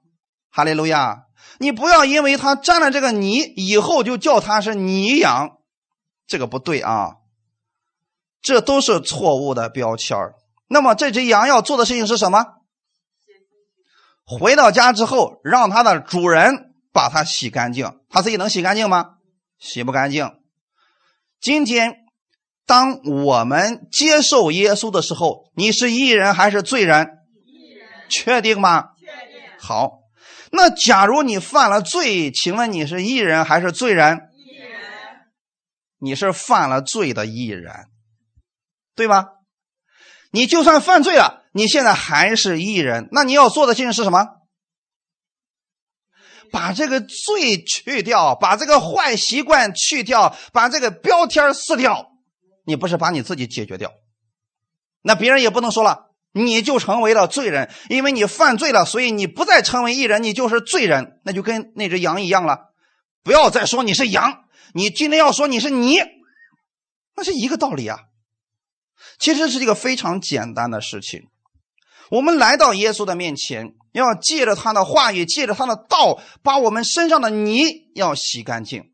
[0.51, 1.23] 哈利路亚！
[1.57, 5.51] 你不要因为它沾了这个泥，以后就叫它是泥羊，
[6.27, 7.13] 这个不对啊。
[8.41, 10.17] 这都是错误的标签
[10.67, 12.45] 那么这只羊要做的事情是什么？
[14.25, 17.99] 回到家之后，让它的主人把它洗干净。
[18.13, 19.15] 它自己能洗干净吗？
[19.57, 20.29] 洗不干净。
[21.41, 21.95] 今天，
[22.67, 26.99] 当我们接受耶稣的时候，你是义人还是罪人？
[26.99, 27.17] 人。
[28.09, 28.89] 确定吗？
[28.99, 29.41] 确定。
[29.59, 30.03] 好，
[30.51, 34.29] 那假如你犯了罪，请问你是义人还是罪人？
[34.35, 34.79] 义人。
[35.97, 37.73] 你是犯了罪的义人。
[38.95, 39.25] 对吧？
[40.29, 44.27] 你就算犯罪了，你现在还是艺人，那你要做的事情是什么？
[46.53, 52.11] 把这个罪去掉，把这个坏习惯去掉，把这个标签撕掉。
[52.63, 53.91] 你不是把你自己解决掉，
[55.01, 62.71] 那别人也不能说了，你就成为了罪人，因为你犯罪了，所以你不再成为艺人，你就是罪人，那就跟那只羊一样了。
[63.23, 64.43] 不要再说你是羊，
[64.75, 65.97] 你今天要说你是你，
[67.15, 67.97] 那是一个道理啊。
[69.17, 71.29] 其实是一个非常简单的事情。
[72.11, 78.91] 我们来到耶稣的面前，要借着他的话语，借着他的道，把我们身上的泥要洗干净。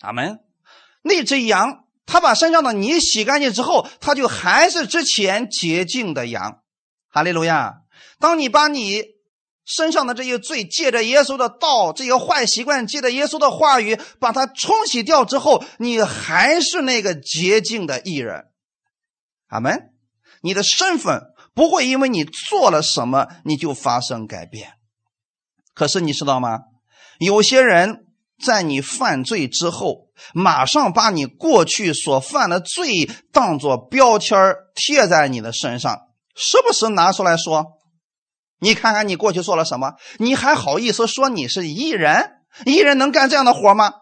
[0.00, 0.38] 阿门。
[1.02, 6.60] 那只羊，他把身上的泥洗干净之后，他就还是之前洁净的羊。
[7.08, 7.80] 哈利路亚！
[8.18, 9.02] 当你把你
[9.64, 18.46] 身上的这些罪，借着耶稣的道，这些坏习惯，借着耶稣的话语，把它冲洗掉之后，你还是那个洁净的艺人。
[19.48, 19.90] 阿门，
[20.40, 24.72] 你的身份不会因为你做了什么你就发生改变。
[25.74, 26.60] 可是你知道吗？
[27.18, 28.06] 有些人
[28.44, 37.78] 在你犯罪之后，马上把你过去所犯的罪当做标签贴在你的身上，时不时拿出来说
[38.58, 39.94] ：“你看看你过去做了什么？
[40.18, 42.32] 你还好意思说你是艺人？
[42.66, 43.92] 艺人能干这样的活吗？”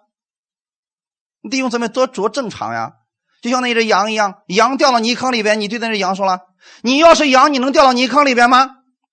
[1.51, 2.93] 弟兄姊妹，多多正常呀。
[3.41, 6.41] 就像那只羊一样，羊掉到泥坑里边，你对那只羊说了
[6.83, 8.69] ：“你要是羊，你能掉到泥坑里边吗？”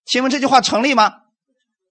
[0.06, 1.14] 请问这句话成立吗？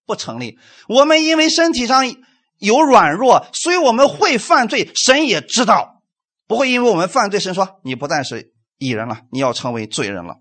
[0.07, 0.59] 不成立。
[0.89, 2.15] 我们因为身体上
[2.59, 4.91] 有软弱，所以我们会犯罪。
[4.95, 6.03] 神也知道，
[6.47, 10.37] 不会因为我们犯罪，神说你不再是异人了，你要成为罪人了。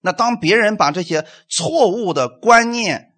[0.00, 3.14] 那当别人把这些错误的观念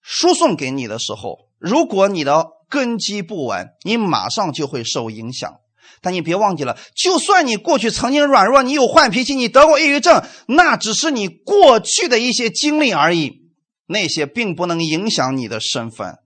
[0.00, 5.58] 输送给你的时候，如果你的根基不稳，你马上就会受影响。
[6.00, 13.42] 但你别忘记了，就算你过去曾经软弱，你有坏脾气，你得过抑郁症，那只是你过去的一些经历而已，
[13.86, 16.16] 那些并不能影响你的身份。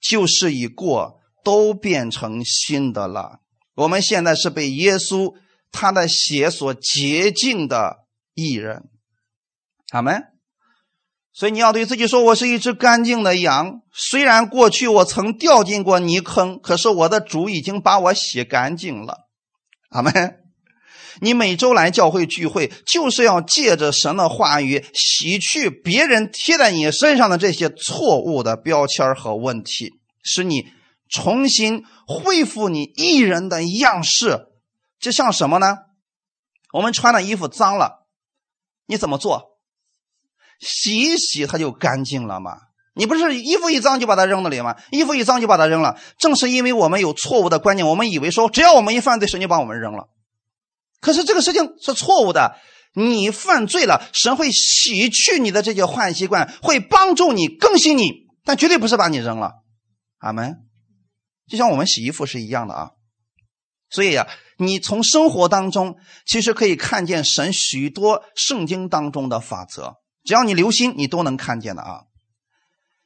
[0.00, 3.40] 旧事已过，都变成新的了。
[3.74, 5.34] 我们现在是被耶稣
[5.72, 8.84] 他的血所洁净的艺人，
[9.90, 10.35] 阿门。
[11.38, 13.82] 所以你要对自己说：“我是一只干净的羊。
[13.92, 19.28] 虽然过去我曾掉进过泥坑，可是我的主已经把我洗干净了。”
[19.92, 20.12] 阿门。
[21.20, 30.68] 你每周来教会聚会，就是要借着神的话语洗去别人贴在你身上的这些错误的标签和问题，使你
[31.10, 34.46] 重新恢复你艺人的样式。
[34.98, 35.76] 这像什么呢？
[36.72, 38.06] 我们穿的衣服脏了，
[38.86, 39.55] 你怎么做？
[40.60, 42.56] 洗一洗，它就干净了吗？
[42.94, 44.76] 你不是衣服一脏就把它扔那里吗？
[44.90, 45.98] 衣服一脏就把它扔了。
[46.18, 50.08] 正是因为我们有错误的观念，我们以为说只要我们一犯罪，神就把我们扔了。
[51.00, 52.56] 可是这个事情是错误的。
[52.98, 59.52] 你犯罪了，神会洗去你的这些坏习惯，会帮助你更新你，但绝对不是把你扔了。
[60.16, 60.56] 阿门。
[61.46, 62.90] 就像我们洗衣服是一样的啊。
[63.90, 64.26] 所以呀，
[64.56, 69.96] 你从生活当中其实可以看见神许多圣经当中的法则，
[70.26, 72.02] 只要你留心，你都能看见的啊。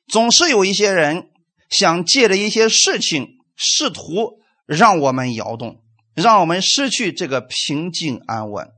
[0.09, 1.29] 总是有一些人
[1.69, 5.77] 想借着一些事情试图让我们摇动，
[6.15, 8.69] 让我们失去这个平静安稳。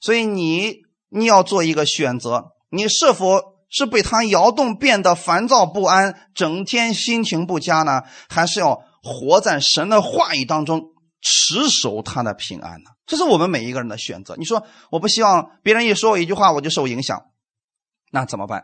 [0.00, 0.76] 所以你
[1.08, 3.40] 你要做一个选择，你是否
[3.70, 8.02] 是被他摇动变得烦躁不安，整天心情不佳呢？
[8.28, 10.90] 还是要活在神的话语当中？
[11.26, 12.90] 持守他的平安呢？
[13.06, 14.36] 这是我们每一个人的选择。
[14.36, 17.18] 你说我不希望别人一说我一句话我就受影响，
[18.14, 18.62] 那怎么办？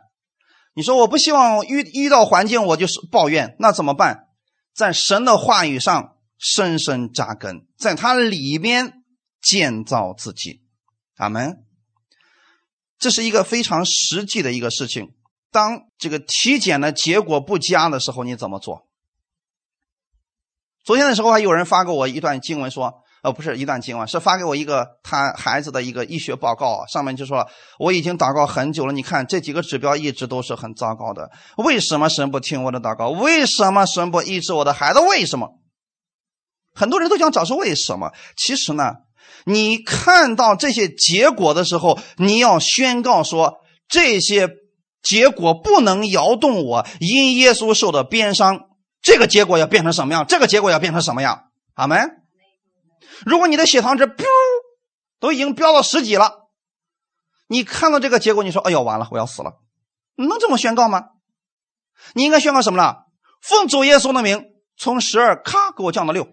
[0.74, 4.28] 你说我不希望遇遇到环境我就是抱怨，那怎么办？
[4.72, 9.02] 在神的话语上深深扎根，在它里面
[9.42, 10.62] 建造自己。
[11.16, 11.64] 阿门。
[12.96, 15.14] 这是一个非常实际的一个事情。
[15.50, 18.86] 当这个体检的结果不佳的时候，你怎么做？
[20.84, 27.46] 昨天的时候还有人发给我一段经文，说，呃，不是一段经文，是发给我一个他孩子的一个医学报告，上面就说
[27.78, 33.10] 我已经祷告很久了，你看这几个指标一直都是很糟糕的，为什么神不听我的祷告？
[33.10, 35.00] 为什么神不医治我的孩子？
[35.00, 35.48] 为什么？
[36.74, 38.12] 很多人都想找出为什么。
[38.36, 38.94] 其实呢，
[39.44, 43.58] 你看到这些结果的时候，你要宣告说，
[43.88, 44.48] 这些
[45.02, 48.60] 结果不能摇动我，因耶稣受的鞭伤。
[49.02, 50.24] 这个结果要变成什么样？
[50.26, 51.46] 这个结果要变成什么样？
[51.74, 51.98] 阿门。
[53.26, 54.26] 如果你的血糖值飙，
[55.18, 56.48] 都已经飙到十几了，
[57.48, 59.58] 你看到这个结果，你说：“哎呦，完了，我要死了。”
[60.16, 61.04] 你能这么宣告吗？
[62.14, 62.96] 你应该宣告什么呢？
[63.42, 64.44] 奉主耶稣的名，
[64.76, 66.28] 从十二咔给我降到六，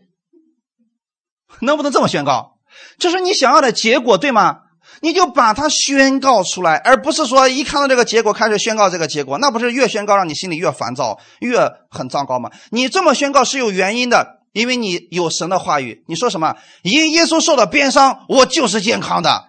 [1.62, 2.58] 能不能这么宣告？
[3.00, 4.62] 这是你想要的结果，对吗？
[5.02, 12.52] 你就把它宣告出来，而不是说一看到这个结果开始宣告这个结果，那不是越宣告让你心里越烦躁，越很糟糕吗？
[12.72, 16.04] 你这么宣告是有原因的，因为你有神的话语。
[16.08, 16.56] 你说什么？
[16.82, 19.46] 因耶稣受的鞭伤，我就是健康的。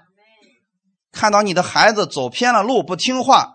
[1.13, 3.55] 看到你的孩子走偏了路，不听话，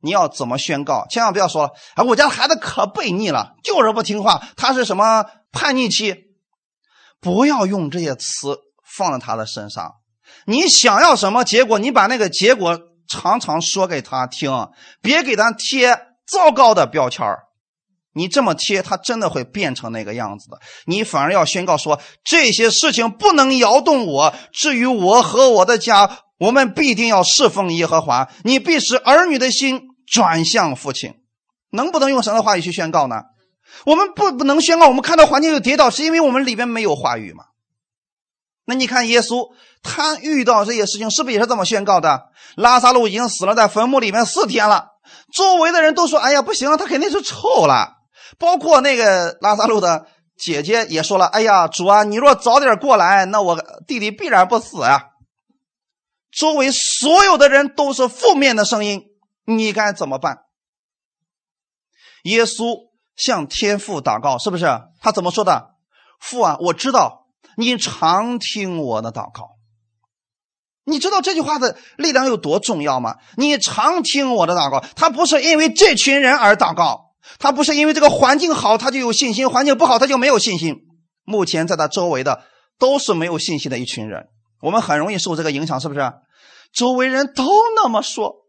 [0.00, 1.06] 你要怎么宣告？
[1.08, 6.24] 千万不要说，哎，我家孩子可悖逆了，就是不听话，他是什么叛逆期？
[7.20, 9.92] 不要用这些词放在他的身上。
[10.46, 11.78] 你想要什么结果？
[11.78, 12.76] 你把那个结果
[13.08, 14.50] 常常说给他听，
[15.00, 15.96] 别给他贴
[16.26, 17.24] 糟糕的标签
[18.14, 20.58] 你这么贴，他真的会变成那个样子的。
[20.86, 24.34] 你反而要宣告说：这些事情不能摇动我。
[24.52, 28.28] 至于我和我的家，我们必定要侍奉耶和华。
[28.44, 31.14] 你必使儿女的心转向父亲。
[31.70, 33.16] 能不能用神的话语去宣告呢？
[33.84, 34.86] 我们不不能宣告。
[34.86, 37.44] 我们看到环境有跌倒，是因为我们里边没有话语吗？
[38.64, 39.48] 那你看耶稣，
[39.82, 42.28] 他遇到这些事情是不是也是这么宣告的？
[42.54, 44.86] 拉萨路已经死了，在坟墓里面四天了，
[45.34, 47.94] 周围的人都说：“哎呀，不行了，他肯定是臭了。”
[48.38, 50.06] 包括那个拉萨路的
[50.36, 55.10] 姐姐也说了：“哎呀，主啊，你若早点过来，那我弟弟必然不死啊。”
[56.30, 59.02] 周围所有的人都是负面的声音，
[59.44, 60.38] 你该怎么办？
[62.24, 64.66] 耶稣向天父祷告，是不是？
[65.00, 65.74] 他怎么说的？
[66.20, 67.22] 父啊，我知道。
[67.56, 69.50] 你常听我的祷告，
[70.82, 73.18] 你知道这句话的力量有多重要吗？
[73.36, 80.76] 你常听我的祷告，他不是因为这群人而祷告，他不是因为这个环境好他就有信心，环境不好他就没有信心。
[81.24, 82.44] 目前在他周围的
[82.78, 84.26] 都是没有信心的一群人，
[84.60, 86.12] 我们很容易受这个影响，是不是？
[86.72, 87.44] 周围人都
[87.76, 88.46] 那么说，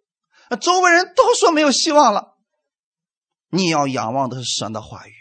[0.59, 2.35] 周围人都说没有希望了，
[3.49, 5.11] 你要仰望的是神的话语。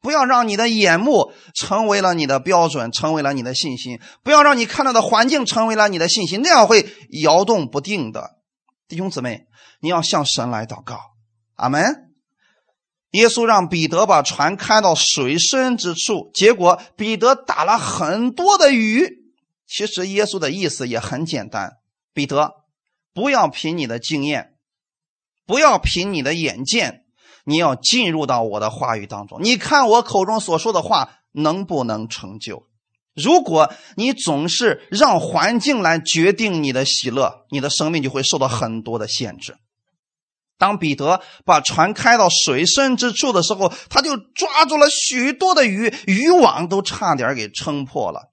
[0.00, 4.00] 不要让你的眼目成为了你的标准，成为了你的信心。
[4.22, 6.88] 不要让你看到的环境成为了你的信心，那样会
[7.22, 8.38] 摇动不定的。
[8.86, 9.46] 弟兄姊妹，
[9.80, 11.00] 你要向神来祷告。
[11.56, 12.07] 阿门。
[13.12, 19.32] 耶稣让彼得把船开到水深之处，结果彼得打了很多的鱼。
[19.66, 21.78] 其实耶稣的意思也很简单：
[22.12, 22.52] 彼得，
[23.14, 24.54] 不要凭你的经验，
[25.46, 27.04] 不要凭你的眼见。
[27.44, 32.64] 你要进入到我的话语当中，你看我口中所说的话能不能成就？
[33.14, 39.56] 如果你总是让环境来决定你的喜乐，你的生命就会受到很多的限制。
[40.58, 48.32] 当彼得把船开到水深之处的时候，他就抓住了许多的鱼，渔网都差点给撑破了。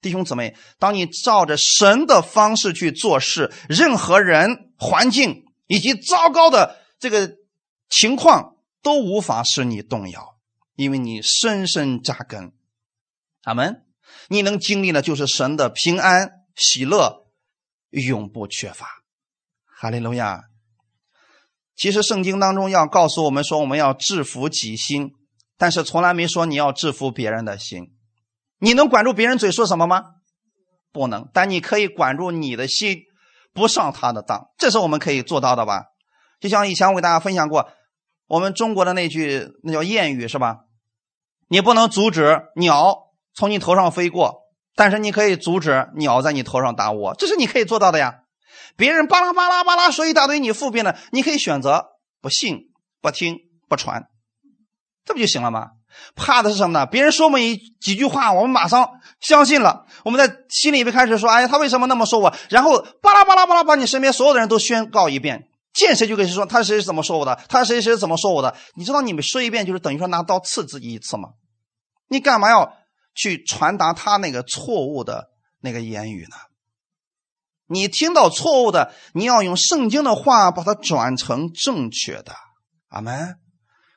[0.00, 7.36] 弟兄姊妹，当你照着神的方式去做事，任何人、环境以及糟糕的这个。
[7.90, 10.36] 情况都无法使你动摇，
[10.74, 12.52] 因为你深深扎根。
[13.44, 13.86] 阿门。
[14.28, 17.26] 你能经历的，就是神的平安喜乐，
[17.88, 18.86] 永不缺乏。
[19.64, 20.47] 哈利路亚。
[21.78, 25.12] 其实圣经当中要告诉我们说，我们要制服己心，
[25.56, 27.92] 但是从来没说你要制服别人的心。
[28.58, 30.02] 你能管住别人嘴说什么吗？
[30.92, 31.28] 不能。
[31.32, 33.02] 但你可以管住你的心，
[33.54, 35.84] 不上他的当，这是我们可以做到的吧？
[36.40, 37.70] 就像以前我给大家分享过，
[38.26, 40.58] 我们中国的那句那叫谚语是吧？
[41.46, 42.96] 你不能阻止鸟
[43.32, 44.40] 从你头上飞过，
[44.74, 48.22] 但是你可以阻止鸟在你头上打窝，这是你可以做到的呀。
[48.78, 51.84] 别人巴拉巴拉巴拉说一大堆你负面的，你可以选择
[52.22, 52.70] 不信、
[53.02, 53.36] 不听、
[53.68, 54.04] 不传，
[55.04, 55.70] 这不就行了吗？
[56.14, 56.86] 怕的是什么呢？
[56.86, 58.88] 别人说我们一几句话，我们马上
[59.20, 68.54] 相信了，我们在心里边开始说：“哎呀，他为什么那么说我？”然后巴拉巴拉巴拉把你身边所有的人都宣告一遍，见谁就跟谁说他谁是怎么说我的，他谁谁怎么说我的。
[68.76, 71.30] 你知道你们说一遍就是等于说拿刀刺自己一次吗？
[72.08, 72.72] 你干嘛要
[73.14, 76.36] 去传达他那个错误的那个言语呢？
[77.68, 82.32] 你听到错误的，你要用圣经的话把它转成正确的。
[82.88, 83.36] 阿门。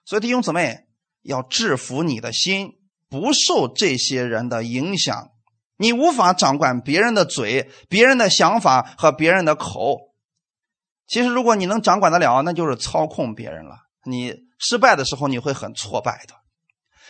[0.05, 0.87] 所以弟兄姊妹。
[1.23, 5.29] 要制服你的心，不受这些人的影响。
[5.77, 9.99] 你无法掌管别人的嘴、别人的想法和别人的口。
[11.05, 13.75] 其实，如果你能掌管得了，那就是操控别人了。
[14.03, 16.33] 你失败的时候，你会很挫败的。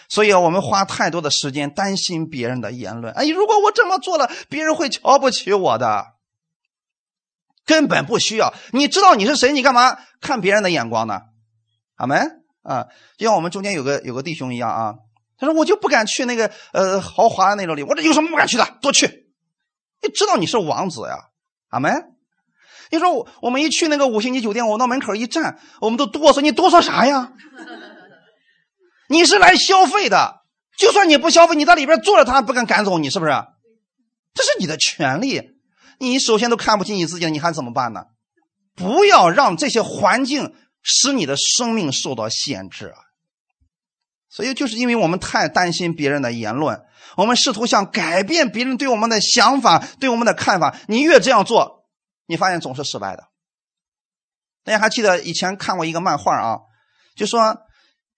[0.09, 3.13] 所以，我们花太多的时间担心别人的言论。
[3.13, 6.05] 哎，如果我这么做了，别人会瞧不起我的。
[7.65, 8.53] 根本不需要。
[8.71, 9.51] 你知道你是谁？
[9.51, 11.21] 你干嘛看别人的眼光呢？
[11.95, 12.37] 阿门。
[12.63, 12.85] 啊，
[13.17, 14.93] 就像我们中间有个有个弟兄一样啊，
[15.39, 18.77] 他说我就不敢去那个呃豪华的那种里，我这有什么不敢去的？
[18.83, 19.07] 多去！
[20.03, 21.29] 你知道你是王子呀，
[21.69, 21.91] 阿门。
[22.91, 27.33] 你说我我们一去那个五星级酒店，我到门口一站，我们都哆嗦，你哆嗦啥呀？
[29.09, 30.41] 你是来消费的，
[30.77, 33.31] 就算你不消费，你在里边坐着，他还不敢赶走你，是不是？
[34.35, 35.50] 这是你的权利。
[36.01, 38.05] 你首先都看不起你自己了，你还怎么办呢？
[38.75, 40.53] 不要让这些环境。
[40.83, 42.97] 使你的生命受到限制啊！
[44.29, 46.81] 所以就是因为我们太担心别人的言论，
[47.17, 50.75] 我们试图想改变别人对我们的想法、对我们的看法。
[50.87, 51.85] 你越这样做，
[52.25, 53.25] 你发现总是失败的。
[54.63, 56.57] 大家还记得以前看过一个漫画啊？
[57.15, 57.57] 就说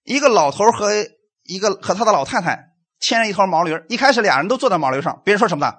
[0.06, 0.94] 一个老头和
[1.44, 2.68] 一个和他的老太太
[3.02, 5.74] 牵着一头毛驴，一开始俩人都坐在毛驴上，别人说什么呢？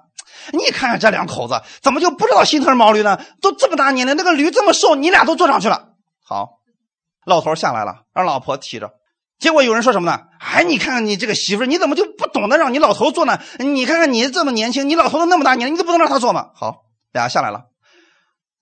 [0.51, 3.19] 你看看这两口子怎么就不知道心疼毛驴呢？
[3.41, 5.89] 都这么大年龄，那个驴这么瘦，你俩都坐上去了，
[6.23, 6.59] 好。
[7.25, 8.91] 老头下来了，让老婆提着。
[9.39, 10.19] 结果有人说什么呢？
[10.39, 13.39] 哎，你看看你这个媳妇，你怎么就不懂得让你老头坐呢？
[13.57, 16.51] 你看看你这么年轻，你老头都那么大年龄，你都不能让他坐吗？
[16.53, 17.63] 好，俩下来了。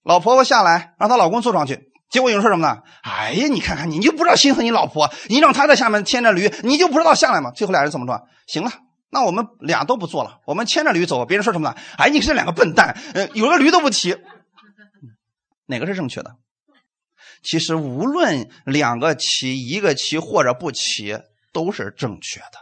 [0.04, 1.92] 老婆婆下来，让她老公坐上去。
[2.10, 2.78] 结果有人说什么呢？
[3.04, 7.52] 哎呀，你看看你，你就不知道心疼你老婆，你让她在下面牵着驴，你就不知道下来吗？
[7.52, 8.22] 最后俩人怎么说？
[8.48, 8.72] 行了，
[9.14, 11.24] 那我们俩都不做了，我们牵着驴走。
[11.26, 11.76] 别人说什么呢？
[11.98, 14.18] 哎，你这两个笨蛋，呃，有个驴都不骑，
[15.68, 16.36] 哪个是正确的？
[17.44, 21.20] 其实无论两个骑，一个骑或者不骑，
[21.54, 22.58] 都是正确的。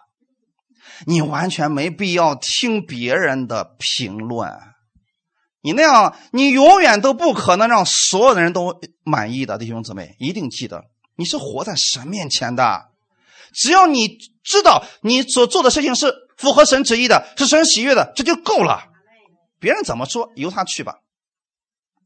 [1.08, 4.52] 你完全没必要听别人的评论，
[5.62, 9.58] 你那样，你永远都不可能让所有的人都满意的。
[9.58, 10.84] 弟兄姊妹，一定记得，
[11.16, 12.90] 你是活在神面前的。
[13.54, 18.84] 只要你知道你所做的事情是符合神旨意的，是神喜悦的，这就够了。
[19.60, 20.96] 别人怎么说，由他去吧。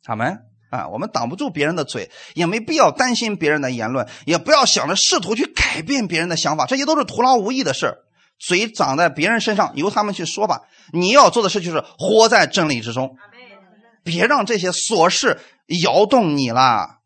[0.05, 0.37] 阿门。
[0.71, 7.93] 啊，我们挡不住别人的嘴，也没必要担心别人的言论，也不要想着试图去改变别人的想法，这些都是徒劳无益的事
[8.37, 10.63] 嘴长在别人身上，由他们去说吧。
[10.91, 13.15] 你要做的事就是活在真理之中，
[14.03, 15.39] 别让这些琐事
[15.83, 16.99] 摇动你啦。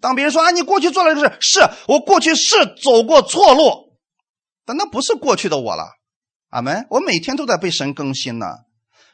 [0.00, 3.92] 当别人说啊，你过去做了这事，是我过去是走过错路，
[4.64, 5.99] 但那不是过去的我了。
[6.50, 6.86] 阿门。
[6.90, 8.46] 我每天都在被神更新呢。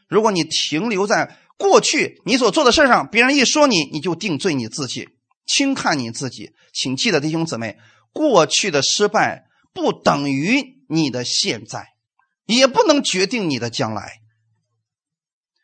[0.09, 1.39] 如果你停留在。
[1.59, 5.09] 过去你所做的事上，别人一说你，你就定罪你自己，
[5.47, 6.53] 轻看你自己。
[6.75, 7.79] 请记得，弟兄姊妹，
[8.13, 11.95] 过去的失败不等于你的现在，
[12.45, 14.21] 也不能决定你的将来。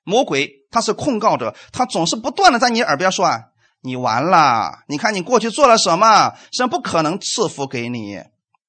[0.02, 3.38] 魔鬼他是控告者，他总是不断的在你耳边说：“啊，
[3.82, 4.84] 你完了！
[4.88, 8.18] 你看你过去做了什么，神不可能赐福给你。”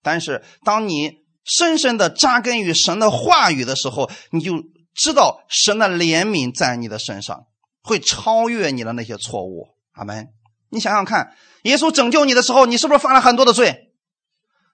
[0.03, 4.53] 但是当你深深的扎根于神的话语的时候，你就。
[4.95, 7.47] 知道神的怜悯在你的身上，
[7.81, 9.69] 会超越你的那些错误。
[9.93, 10.27] 阿门。
[10.69, 13.91] 你想想看，耶稣拯救你的时候，你是不是犯了很多的罪？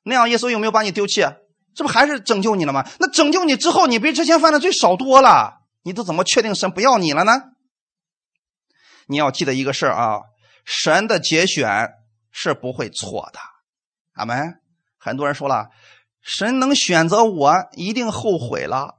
[0.03, 1.22] 那样耶稣有没有把你丢弃？
[1.74, 2.86] 这不还是拯救你了吗？
[2.99, 5.61] 那拯救你之后，你比之前犯的罪少多了。
[5.84, 7.41] 你都怎么确定神不要你了呢？
[9.07, 10.20] 你要记得一个事儿啊，
[10.65, 11.91] 神的节选
[12.30, 13.39] 是不会错的。
[14.15, 14.59] 阿门。
[15.01, 15.70] 很多人说了，
[16.30, 18.95] 神能选择我，一定后悔了。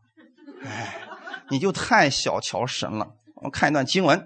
[0.64, 0.96] 哎。
[1.52, 3.08] 你就太小瞧神了。
[3.34, 4.18] 我们看一段经文，《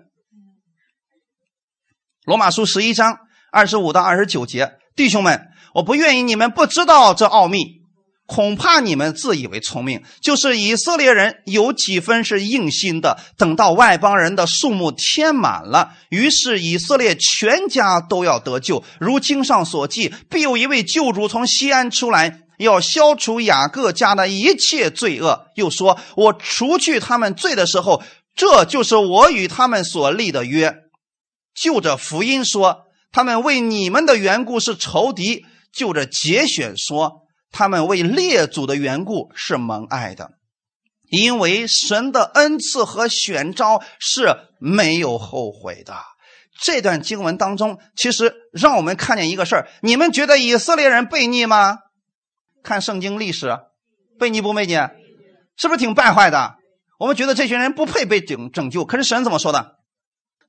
[2.27, 3.17] 罗马书》十一章
[3.51, 7.81] 二十五到二十九节，弟兄们，我不愿意你们不知道这奥秘，
[8.27, 13.19] 恐怕你们自以为聪明，就是以色列人有几分是硬心的。
[13.39, 18.85] 等到外邦人的数目填满了，于是以色列全家都要得救。
[19.01, 25.47] 如经上所记，必有一位救主从西安出来，要消除雅各家的一切罪恶。
[25.55, 28.03] 又说：“我除去他们罪的时候，
[28.35, 30.77] 这就是我与他们所立的约。”
[31.55, 37.23] 就着福音说，他们为你们的缘故是仇敌；就着节选说。
[37.57, 40.33] 他们为列祖的缘故是蒙爱的，
[41.09, 45.95] 因为神的恩赐和选召是没有后悔的。
[46.61, 51.79] 这段经文当中，其实让我们看见一个事儿：你们觉得以色列人悖逆吗？
[52.65, 53.57] 看圣经历史，
[54.19, 54.75] 悖逆不悖逆？
[55.57, 56.57] 是不是挺败坏的？
[56.99, 59.77] 我们觉得这群人不配被拯拯救，可是神怎么说的？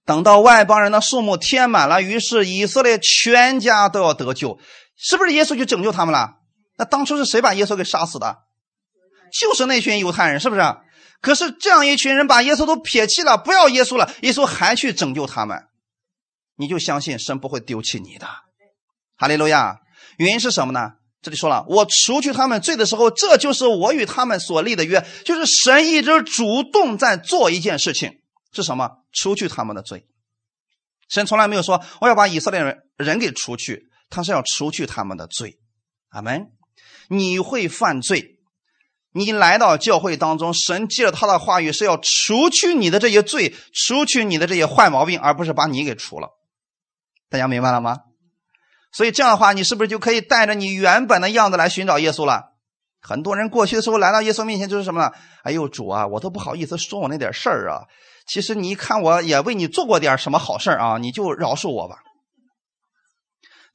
[0.06, 4.60] 等到外邦人的数目填满了，于是以色列全家都要得救，
[4.96, 6.36] 是不是耶稣去拯救他们了？
[6.78, 8.38] 那当初是谁把耶稣给杀死的？
[9.40, 10.62] 就是那群犹太人，是不是？
[11.22, 15.64] 可是这样一群人把耶稣都撇弃了，不要耶稣了，耶稣还去拯救他们，
[16.56, 18.28] 你就相信神不会丢弃你的。
[19.18, 19.80] 哈利路亚！
[20.18, 20.94] 原因是什么呢？
[21.26, 28.20] 这里说了，我除去他们罪的时候，这就是我与他们所立的约，就是神一直主动在做一件事情，
[28.52, 29.00] 是什么？
[29.12, 30.06] 除去他们的罪。
[31.10, 35.58] 神从来没有说我要把以色列人人给除去，他是要除去他们的罪。
[36.10, 36.52] 阿门。
[37.08, 38.38] 你会犯罪，
[39.12, 46.30] 你来到教会当中，神借着他的话语是要除去你的这些罪，除去你的这些坏毛病，而不是把你给除了。
[47.32, 47.98] 大家明白了吗？
[48.96, 52.54] 所以这样的话，你是不是就可以带着你原本的样子来寻找耶稣了？
[53.02, 55.12] 很多人过去的时候来到耶稣面前就是什么呢？
[55.44, 57.84] 哎呦主啊，我都不好意思说我那点事儿啊。
[58.26, 61.98] 其实你一看我也为你做过点什么好事啊，你就饶恕我吧。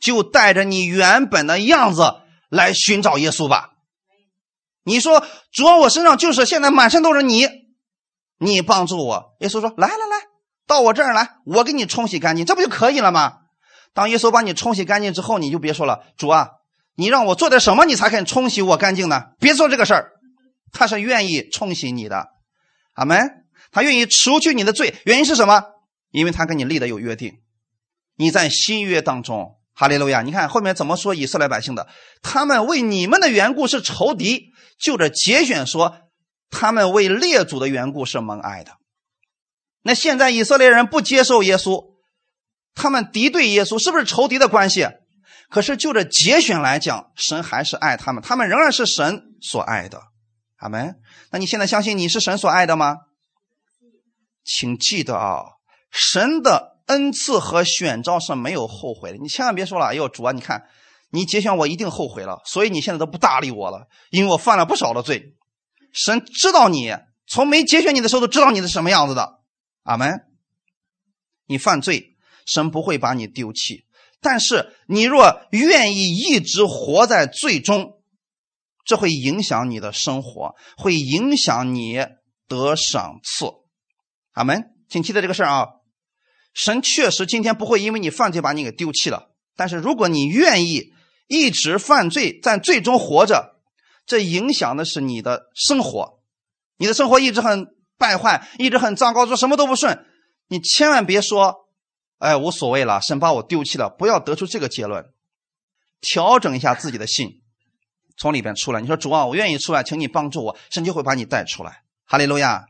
[0.01, 2.15] 就带着你原本的样子。
[2.51, 3.71] 来寻找耶稣吧。
[4.83, 7.47] 你说主，我身上就是现在满身都是泥，
[8.39, 9.37] 你帮助我。
[9.39, 10.27] 耶稣说：“来来来，
[10.67, 13.40] 到我这儿来，我给你冲洗干净，这不就可以了吗？”
[13.95, 16.49] 当耶稣把你冲洗干净之后，你就别说了，主啊，
[16.95, 19.33] 你让我做点什么，你才肯冲洗我干净呢？
[19.39, 20.13] 别做这个事儿，
[20.73, 22.29] 他是愿意冲洗你的，
[22.95, 23.19] 阿门。
[23.73, 25.65] 他愿意除去你的罪，原因是什么？
[26.11, 27.35] 因为他跟你立的有约定，
[28.17, 29.57] 你在新约当中。
[29.73, 30.21] 哈利路亚！
[30.21, 31.89] 你看后面怎么说以色列百姓的？
[32.21, 35.97] 他们为你们的缘故是仇敌，就着节选说，
[36.51, 38.73] 他们为列祖的缘故是蒙爱的。
[39.83, 41.90] 那现在以色列人不接受耶稣，
[42.75, 44.89] 他们敌对耶稣，是不是仇敌的关系？
[45.49, 50.01] 可是就着节选来讲，神还是爱他们，他们仍然是神所爱的。
[50.59, 50.97] 阿门。
[51.31, 52.97] 那你现在相信你是神所爱的吗？
[54.45, 55.43] 请记得啊，
[55.91, 56.71] 神的。
[56.87, 59.87] 恩赐和选召是没有后悔的，你千万别说了。
[59.87, 60.65] 哎呦，主啊，你看，
[61.11, 65.37] 你节选我一定后悔了，所以你现在都不搭理我了，因为我犯了不少的罪。
[65.93, 66.93] 神知道你
[67.29, 69.39] 从没节选你的时候都知道你是什么样子的。
[69.85, 70.21] 阿门。
[71.47, 72.17] 你犯罪，
[72.47, 73.85] 神不会把你丢弃，
[74.21, 78.01] 但是你若愿意一直活在最终，
[78.85, 82.07] 这会影响你的生活，会影响你
[82.49, 83.47] 得赏赐。
[84.33, 84.71] 阿门。
[84.89, 85.69] 请记得这个事儿啊。
[86.53, 90.93] 神确实今天不会因为你犯罪把你给丢弃了，但是如果你愿意
[91.29, 93.61] 一直犯罪，在最终活着，
[94.05, 96.19] 这影响的是你的生活，
[96.77, 100.05] 你的生活一直很败坏，一直很糟糕，做什么都不顺。
[100.49, 101.69] 你千万别说，
[102.21, 105.05] 哎，无所谓了，神把我丢弃了，不要得出这个结论，
[106.01, 107.43] 调整一下自己的心，
[108.17, 108.81] 从里边出来。
[108.81, 111.83] 你说主啊，我愿意出来，请你帮助我，神就会把你带出来。
[112.05, 112.67] 哈利路亚。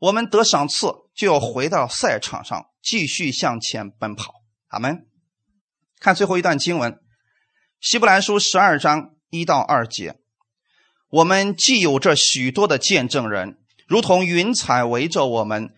[0.00, 4.32] 我们得赏赐，就要回到赛场上继续向前奔跑。
[4.68, 5.06] 阿门。
[5.98, 6.92] 看最后一段经文，
[7.80, 10.16] 《希伯来书》十二章一到二节。
[11.10, 15.74] 我们既有这许多的见证人，如同云彩围着我们，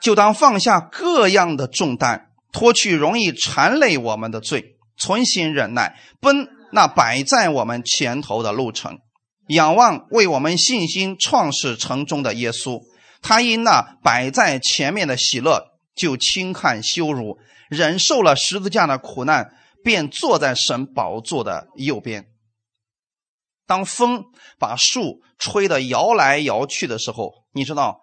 [0.00, 8.98] 就当放下各样的重担，脱去容易缠累我们的罪，存心忍耐，奔那摆在我们前头的路程，
[9.48, 12.80] 仰望为我们信心创始成终的耶稣。
[13.20, 17.36] 他因那摆在前面的喜乐，就轻看羞辱，
[17.68, 19.52] 忍受了十字架的苦难，
[19.84, 22.24] 便坐在神宝座的右边。
[23.66, 24.24] 当风
[24.58, 28.00] 把树吹得摇来摇去的时候，你知道，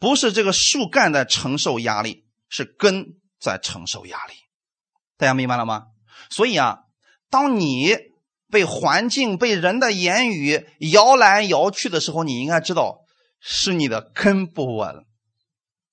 [0.00, 3.06] 不是这个树干在承受压力，是根
[3.44, 4.34] 在承受压力。
[5.16, 5.88] 大家明白了吗？
[6.30, 6.80] 所以啊，
[7.30, 7.96] 当你
[8.50, 13.02] 被环境、被人的言语摇来摇去的时候，你应该知道。
[13.46, 15.04] 是你的根不稳，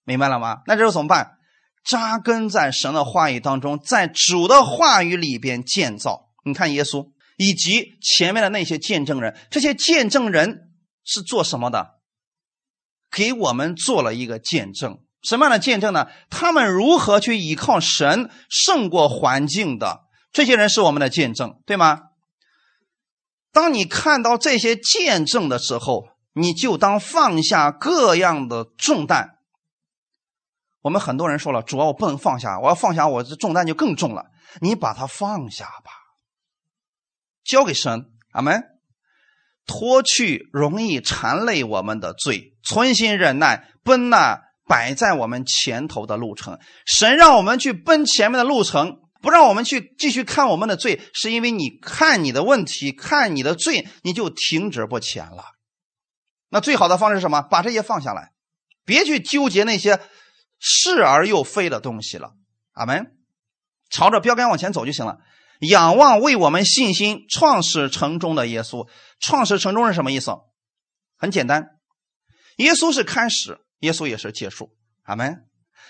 [0.06, 0.62] 明白了吗？
[0.68, 1.38] 那这时候怎么办？
[1.84, 6.30] 扎根在神的话语当中，在主的话语里边建造。
[6.46, 9.38] 你看耶稣，以及前面的那些见证人。
[9.50, 10.72] 这些见证人
[11.04, 12.00] 是做什么的？
[13.12, 15.02] 给我们做了一个见证。
[15.22, 16.08] 什么样的见证呢？
[16.30, 20.02] 他们如何去依靠神胜过环境的？
[20.32, 22.04] 这些人是我们的见证，对吗？
[23.52, 29.38] 当你看到这些见证的时候，你就当放下各样的重担。
[30.82, 34.32] 我们很多人说了，主要我不能放下，我要放下，我这重担就更重了。
[34.62, 35.92] 你把它放下吧，
[37.44, 38.64] 交给神，阿门。
[39.68, 44.42] 脱去容易缠累我们的罪，存心忍耐，奔那
[44.72, 46.58] 摆在我们前头的路程。
[46.86, 49.00] 神让我们去奔前面的路程。
[49.22, 55.44] 不让我们去继续看我们的罪，是因为你看你的问题，看你的罪，你就停止不前了。
[56.50, 57.44] 那最好的方式是什么？
[57.44, 58.32] 把这些放下来，
[58.84, 60.00] 别去纠结那些
[60.58, 62.32] 是而又非的东西了。
[62.72, 63.12] 阿门。
[63.92, 65.18] 朝着标杆往前走就行了。
[65.60, 68.88] 仰望为我们信心创始成终的耶稣。
[69.20, 70.32] 创始成终是什么意思？
[71.16, 71.68] 很简单，
[72.56, 74.72] 耶稣是开始，耶稣也是结束。
[75.04, 75.44] 阿门。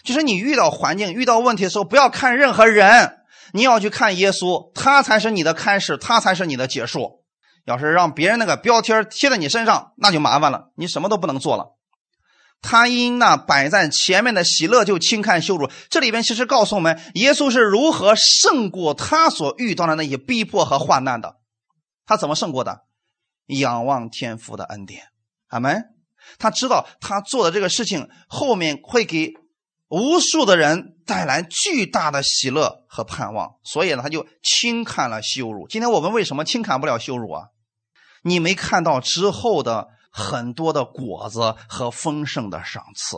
[0.03, 3.19] 就是你遇到环境、遇到问题的时候，不要看任何人。
[3.53, 7.23] 你要去看耶稣，他才是你的开始，他才是你的结束。
[7.65, 11.77] 要是让别人那个标签贴在你身上，那就麻烦了，你什么都不能做了。
[12.61, 15.69] 他因那摆在前面的喜乐就轻看羞辱。
[15.89, 21.35] 这里边其实告诉我们，耶稣是如何胜过他所遇到的那些逼迫和患难的。
[22.05, 22.85] 他怎么胜过的？
[23.47, 25.09] 仰望天父的恩典。
[25.47, 25.83] 阿门。
[26.39, 29.33] 他知道他做的这个事情后面会给。
[29.93, 35.67] 无数的人带来巨大的喜乐和盼望，所以呢，他就轻看了羞辱。
[35.67, 37.47] 今天我们为什么轻看不了羞辱啊？
[38.23, 43.17] 你没看到之后的很多的果子和丰盛的赏赐。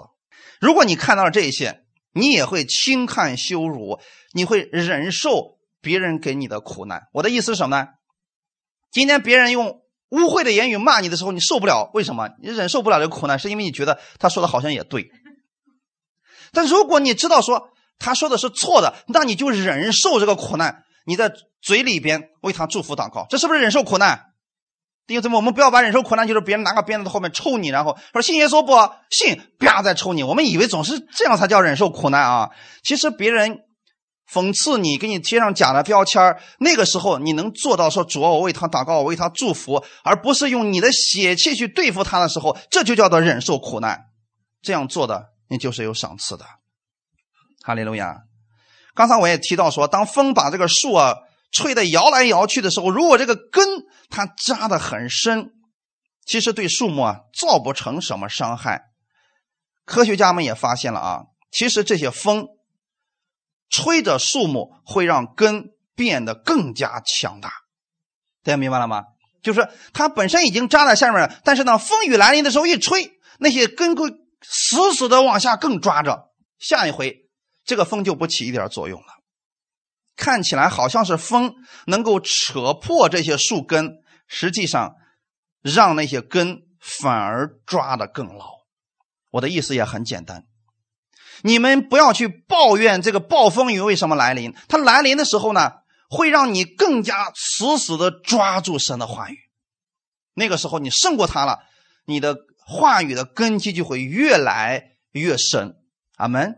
[0.60, 4.00] 如果你看到了这些，你也会轻看羞辱，
[4.32, 7.04] 你会忍受别人给你的苦难。
[7.14, 7.88] 我的意思是什么呢？
[8.90, 9.83] 今天别人用
[10.14, 12.30] 污秽的言语骂你的时候，你受不了，为什么？
[12.42, 15.10] 你忍受不了这个苦难，是因为你觉得他说的好像也对。
[16.52, 20.84] 但如果你知道说他说的是错的，那你就忍受这个苦难。
[21.06, 24.28] 你在嘴里边为他祝福祷告，这是不是忍受苦难？
[25.06, 28.72] 弟兄姊妹，我们不要把忍受苦难就是别人拿个鞭子在后面抽你，然后说信耶稣不
[29.10, 30.24] 信，啪再抽你。
[30.24, 32.52] 我们以为总是这样才叫忍受苦难啊！
[32.84, 33.60] 其实别人
[34.32, 36.22] 讽刺你，给你贴上假的标签
[36.60, 44.06] 那个时候你能做到说主啊，我为他祷告，我为他祝福，而不是用你的血气去对付他的时候，这就叫做忍受苦难。
[44.62, 45.34] 这样做的。
[45.50, 46.46] 你就是有赏赐的，
[47.64, 48.22] 哈利路亚。
[48.96, 51.16] 刚才我也提到说，当风把这个树啊
[51.52, 53.68] 吹得摇来摇去的时候，如果这个根
[54.10, 55.52] 它扎得很深，
[56.26, 58.86] 其实对树木啊造不成什么伤害。
[59.86, 62.48] 科学家们也发现了啊，其实这些风
[63.74, 67.50] 吹着树木会让根变得更加强大。
[68.44, 69.04] 大家明白了吗？
[69.42, 74.22] 就是它本身已经扎在下面了，但是呢，风雨来临的时候一吹，那些根会。
[74.46, 77.30] 死死的往下更抓着，下一回
[77.64, 79.08] 这个风就不起一点作用了。
[80.18, 81.56] 看起来好像是风
[81.88, 84.96] 能够扯破这些树根，实际上
[85.62, 88.50] 让那些根反而抓得更牢。
[89.32, 90.44] 我的意思也很简单，
[91.44, 95.74] 你们不要去抱怨这个暴风雨为什么来临，它来临的时候呢，
[96.10, 99.38] 会让你更加死死的抓住神的话语。
[100.34, 101.60] 那个时候你胜过他了，
[102.06, 102.38] 你的。
[102.66, 105.76] 话语的根基就会越来越深，
[106.16, 106.56] 阿门。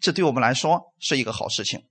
[0.00, 1.84] 这对我们来说是一个好事情。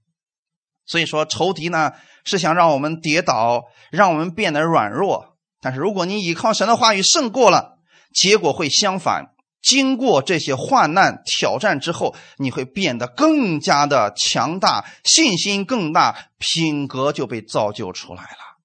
[0.85, 1.93] 所以说，仇敌呢
[2.25, 5.37] 是想让我们跌倒，让我们变得软弱。
[5.61, 7.77] 但是如果你依靠神的话语胜过了，
[8.13, 9.27] 结果会相反。
[9.65, 18.59] 经过这些患难挑战之后，你会变得更加的强大，信心更大，品格就被造就出来了。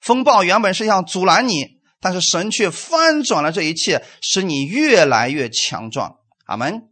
[0.00, 1.78] 风暴原本是想阻拦你。
[2.00, 6.18] 但是神却翻转了这一切，使你越来越强壮。
[6.46, 6.82] 阿门。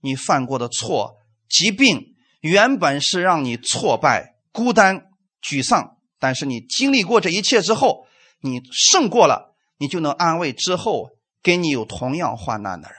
[0.00, 1.16] 你犯过的错、
[1.50, 5.08] 疾病，原本是让你挫败、孤单、
[5.42, 5.98] 沮丧。
[6.18, 8.06] 但是你经历过这一切之后，
[8.40, 11.10] 你胜过了，你就能安慰之后
[11.44, 12.96] 跟你有同样患难的人。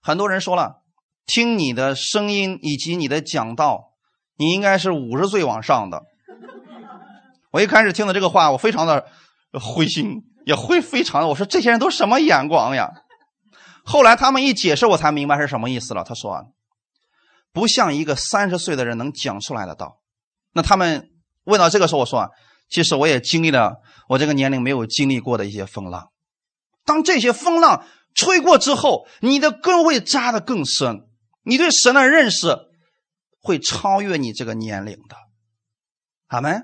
[0.00, 0.82] 很多人说了，
[1.26, 3.92] 听你的声音以及你的讲道，
[4.38, 6.02] 你应该是五十岁往上的。
[7.50, 9.06] 我一开始听的这个话，我非常的
[9.52, 10.22] 灰心。
[10.44, 12.90] 也会非常的，我说这些人都什么眼光呀？
[13.84, 16.02] 后来他们一解释，我才明白是什么意思了。
[16.02, 16.46] 他说，
[17.52, 20.00] 不像一个三十岁的人能讲出来的道。
[20.52, 21.10] 那他们
[21.44, 22.28] 问到这个时候，我说，
[22.68, 23.76] 其实我也经历了
[24.08, 26.08] 我这个年龄没有经历过的一些风浪。
[26.84, 31.02] 当这些风浪吹过之后，你的根会扎得更深，
[31.44, 32.56] 你对神的认识
[33.40, 35.16] 会超越你这个年龄的。
[36.28, 36.62] 阿门，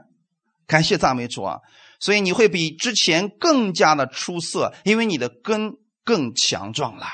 [0.66, 1.58] 感谢赞美主啊！
[2.00, 5.72] 所以你会比之前更加的出色，因为你的根
[6.04, 7.06] 更强壮了。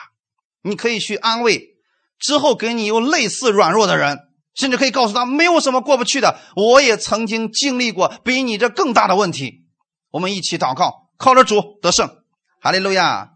[0.62, 1.76] 你可以去安慰
[2.18, 4.18] 之后给你有类似软弱的人，
[4.54, 6.38] 甚至可以告诉他没有什么过不去的。
[6.54, 9.66] 我也曾经经历过比你这更大的问题。
[10.10, 12.23] 我们一起祷告，靠着主得胜，
[12.64, 13.28] 哈利路亚。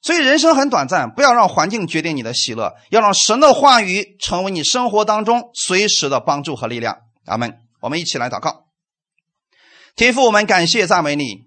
[0.00, 6.96] 所以人生很短暂，不要让环境决定你的喜乐，要让神的话语成为你生活当中随时的帮助和力量。
[7.26, 7.58] 阿门。
[7.82, 8.64] 我们一起来祷告。
[9.94, 11.44] 天父，我们感谢赞美你，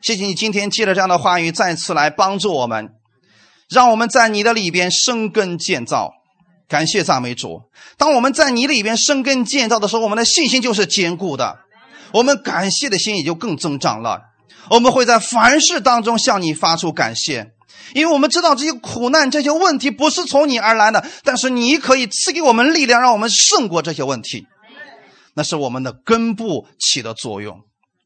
[0.00, 2.88] 谢谢你今天借着这样的话语再次来帮助我们，
[3.68, 6.12] 让我们在你的里边生根建造。
[6.68, 7.64] 感谢赞美主。
[7.98, 11.58] 当我们在你里边生根建造的时候，我们的信心就是坚固的，
[12.14, 14.22] 我们感谢的心也就更增长了。
[14.70, 17.52] 我们会在凡事当中向你发出感谢。
[17.94, 24.46] 因为我们知道这些苦难、这些问题不是从你而来的，但是你可以赐给我们力量，让我们胜过这些问题。
[25.34, 27.60] 那是我们的根部起的作用。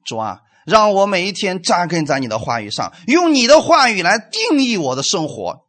[0.04, 5.60] 主啊，让我每一天扎根在你的话语上，用你的话语来定义我的生活，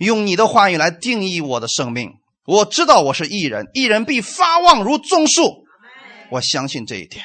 [0.00, 2.14] 用你的话语来定义我的生命。
[2.46, 5.64] 我知道我是艺人，艺人必发旺如棕树。
[6.32, 7.24] 我相信这一点。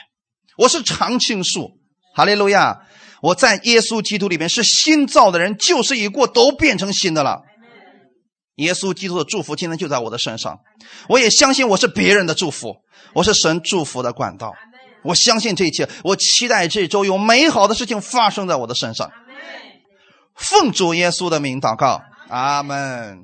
[0.57, 1.71] 我是常青树。
[2.13, 2.81] 哈利路亚。
[3.21, 7.41] 我在耶稣基督里面是新造的人，旧事已过，都变成新的了。
[8.55, 10.59] 耶稣基督的祝福今天就在我的身上，
[11.09, 12.75] 我也相信我是别人的祝福，
[13.13, 14.53] 我是神祝福的管道。
[15.03, 19.11] 我相信这一切，我期待这周有美好的事情发生在我的身上。
[20.35, 23.19] 奉主耶稣的名祷告，阿门。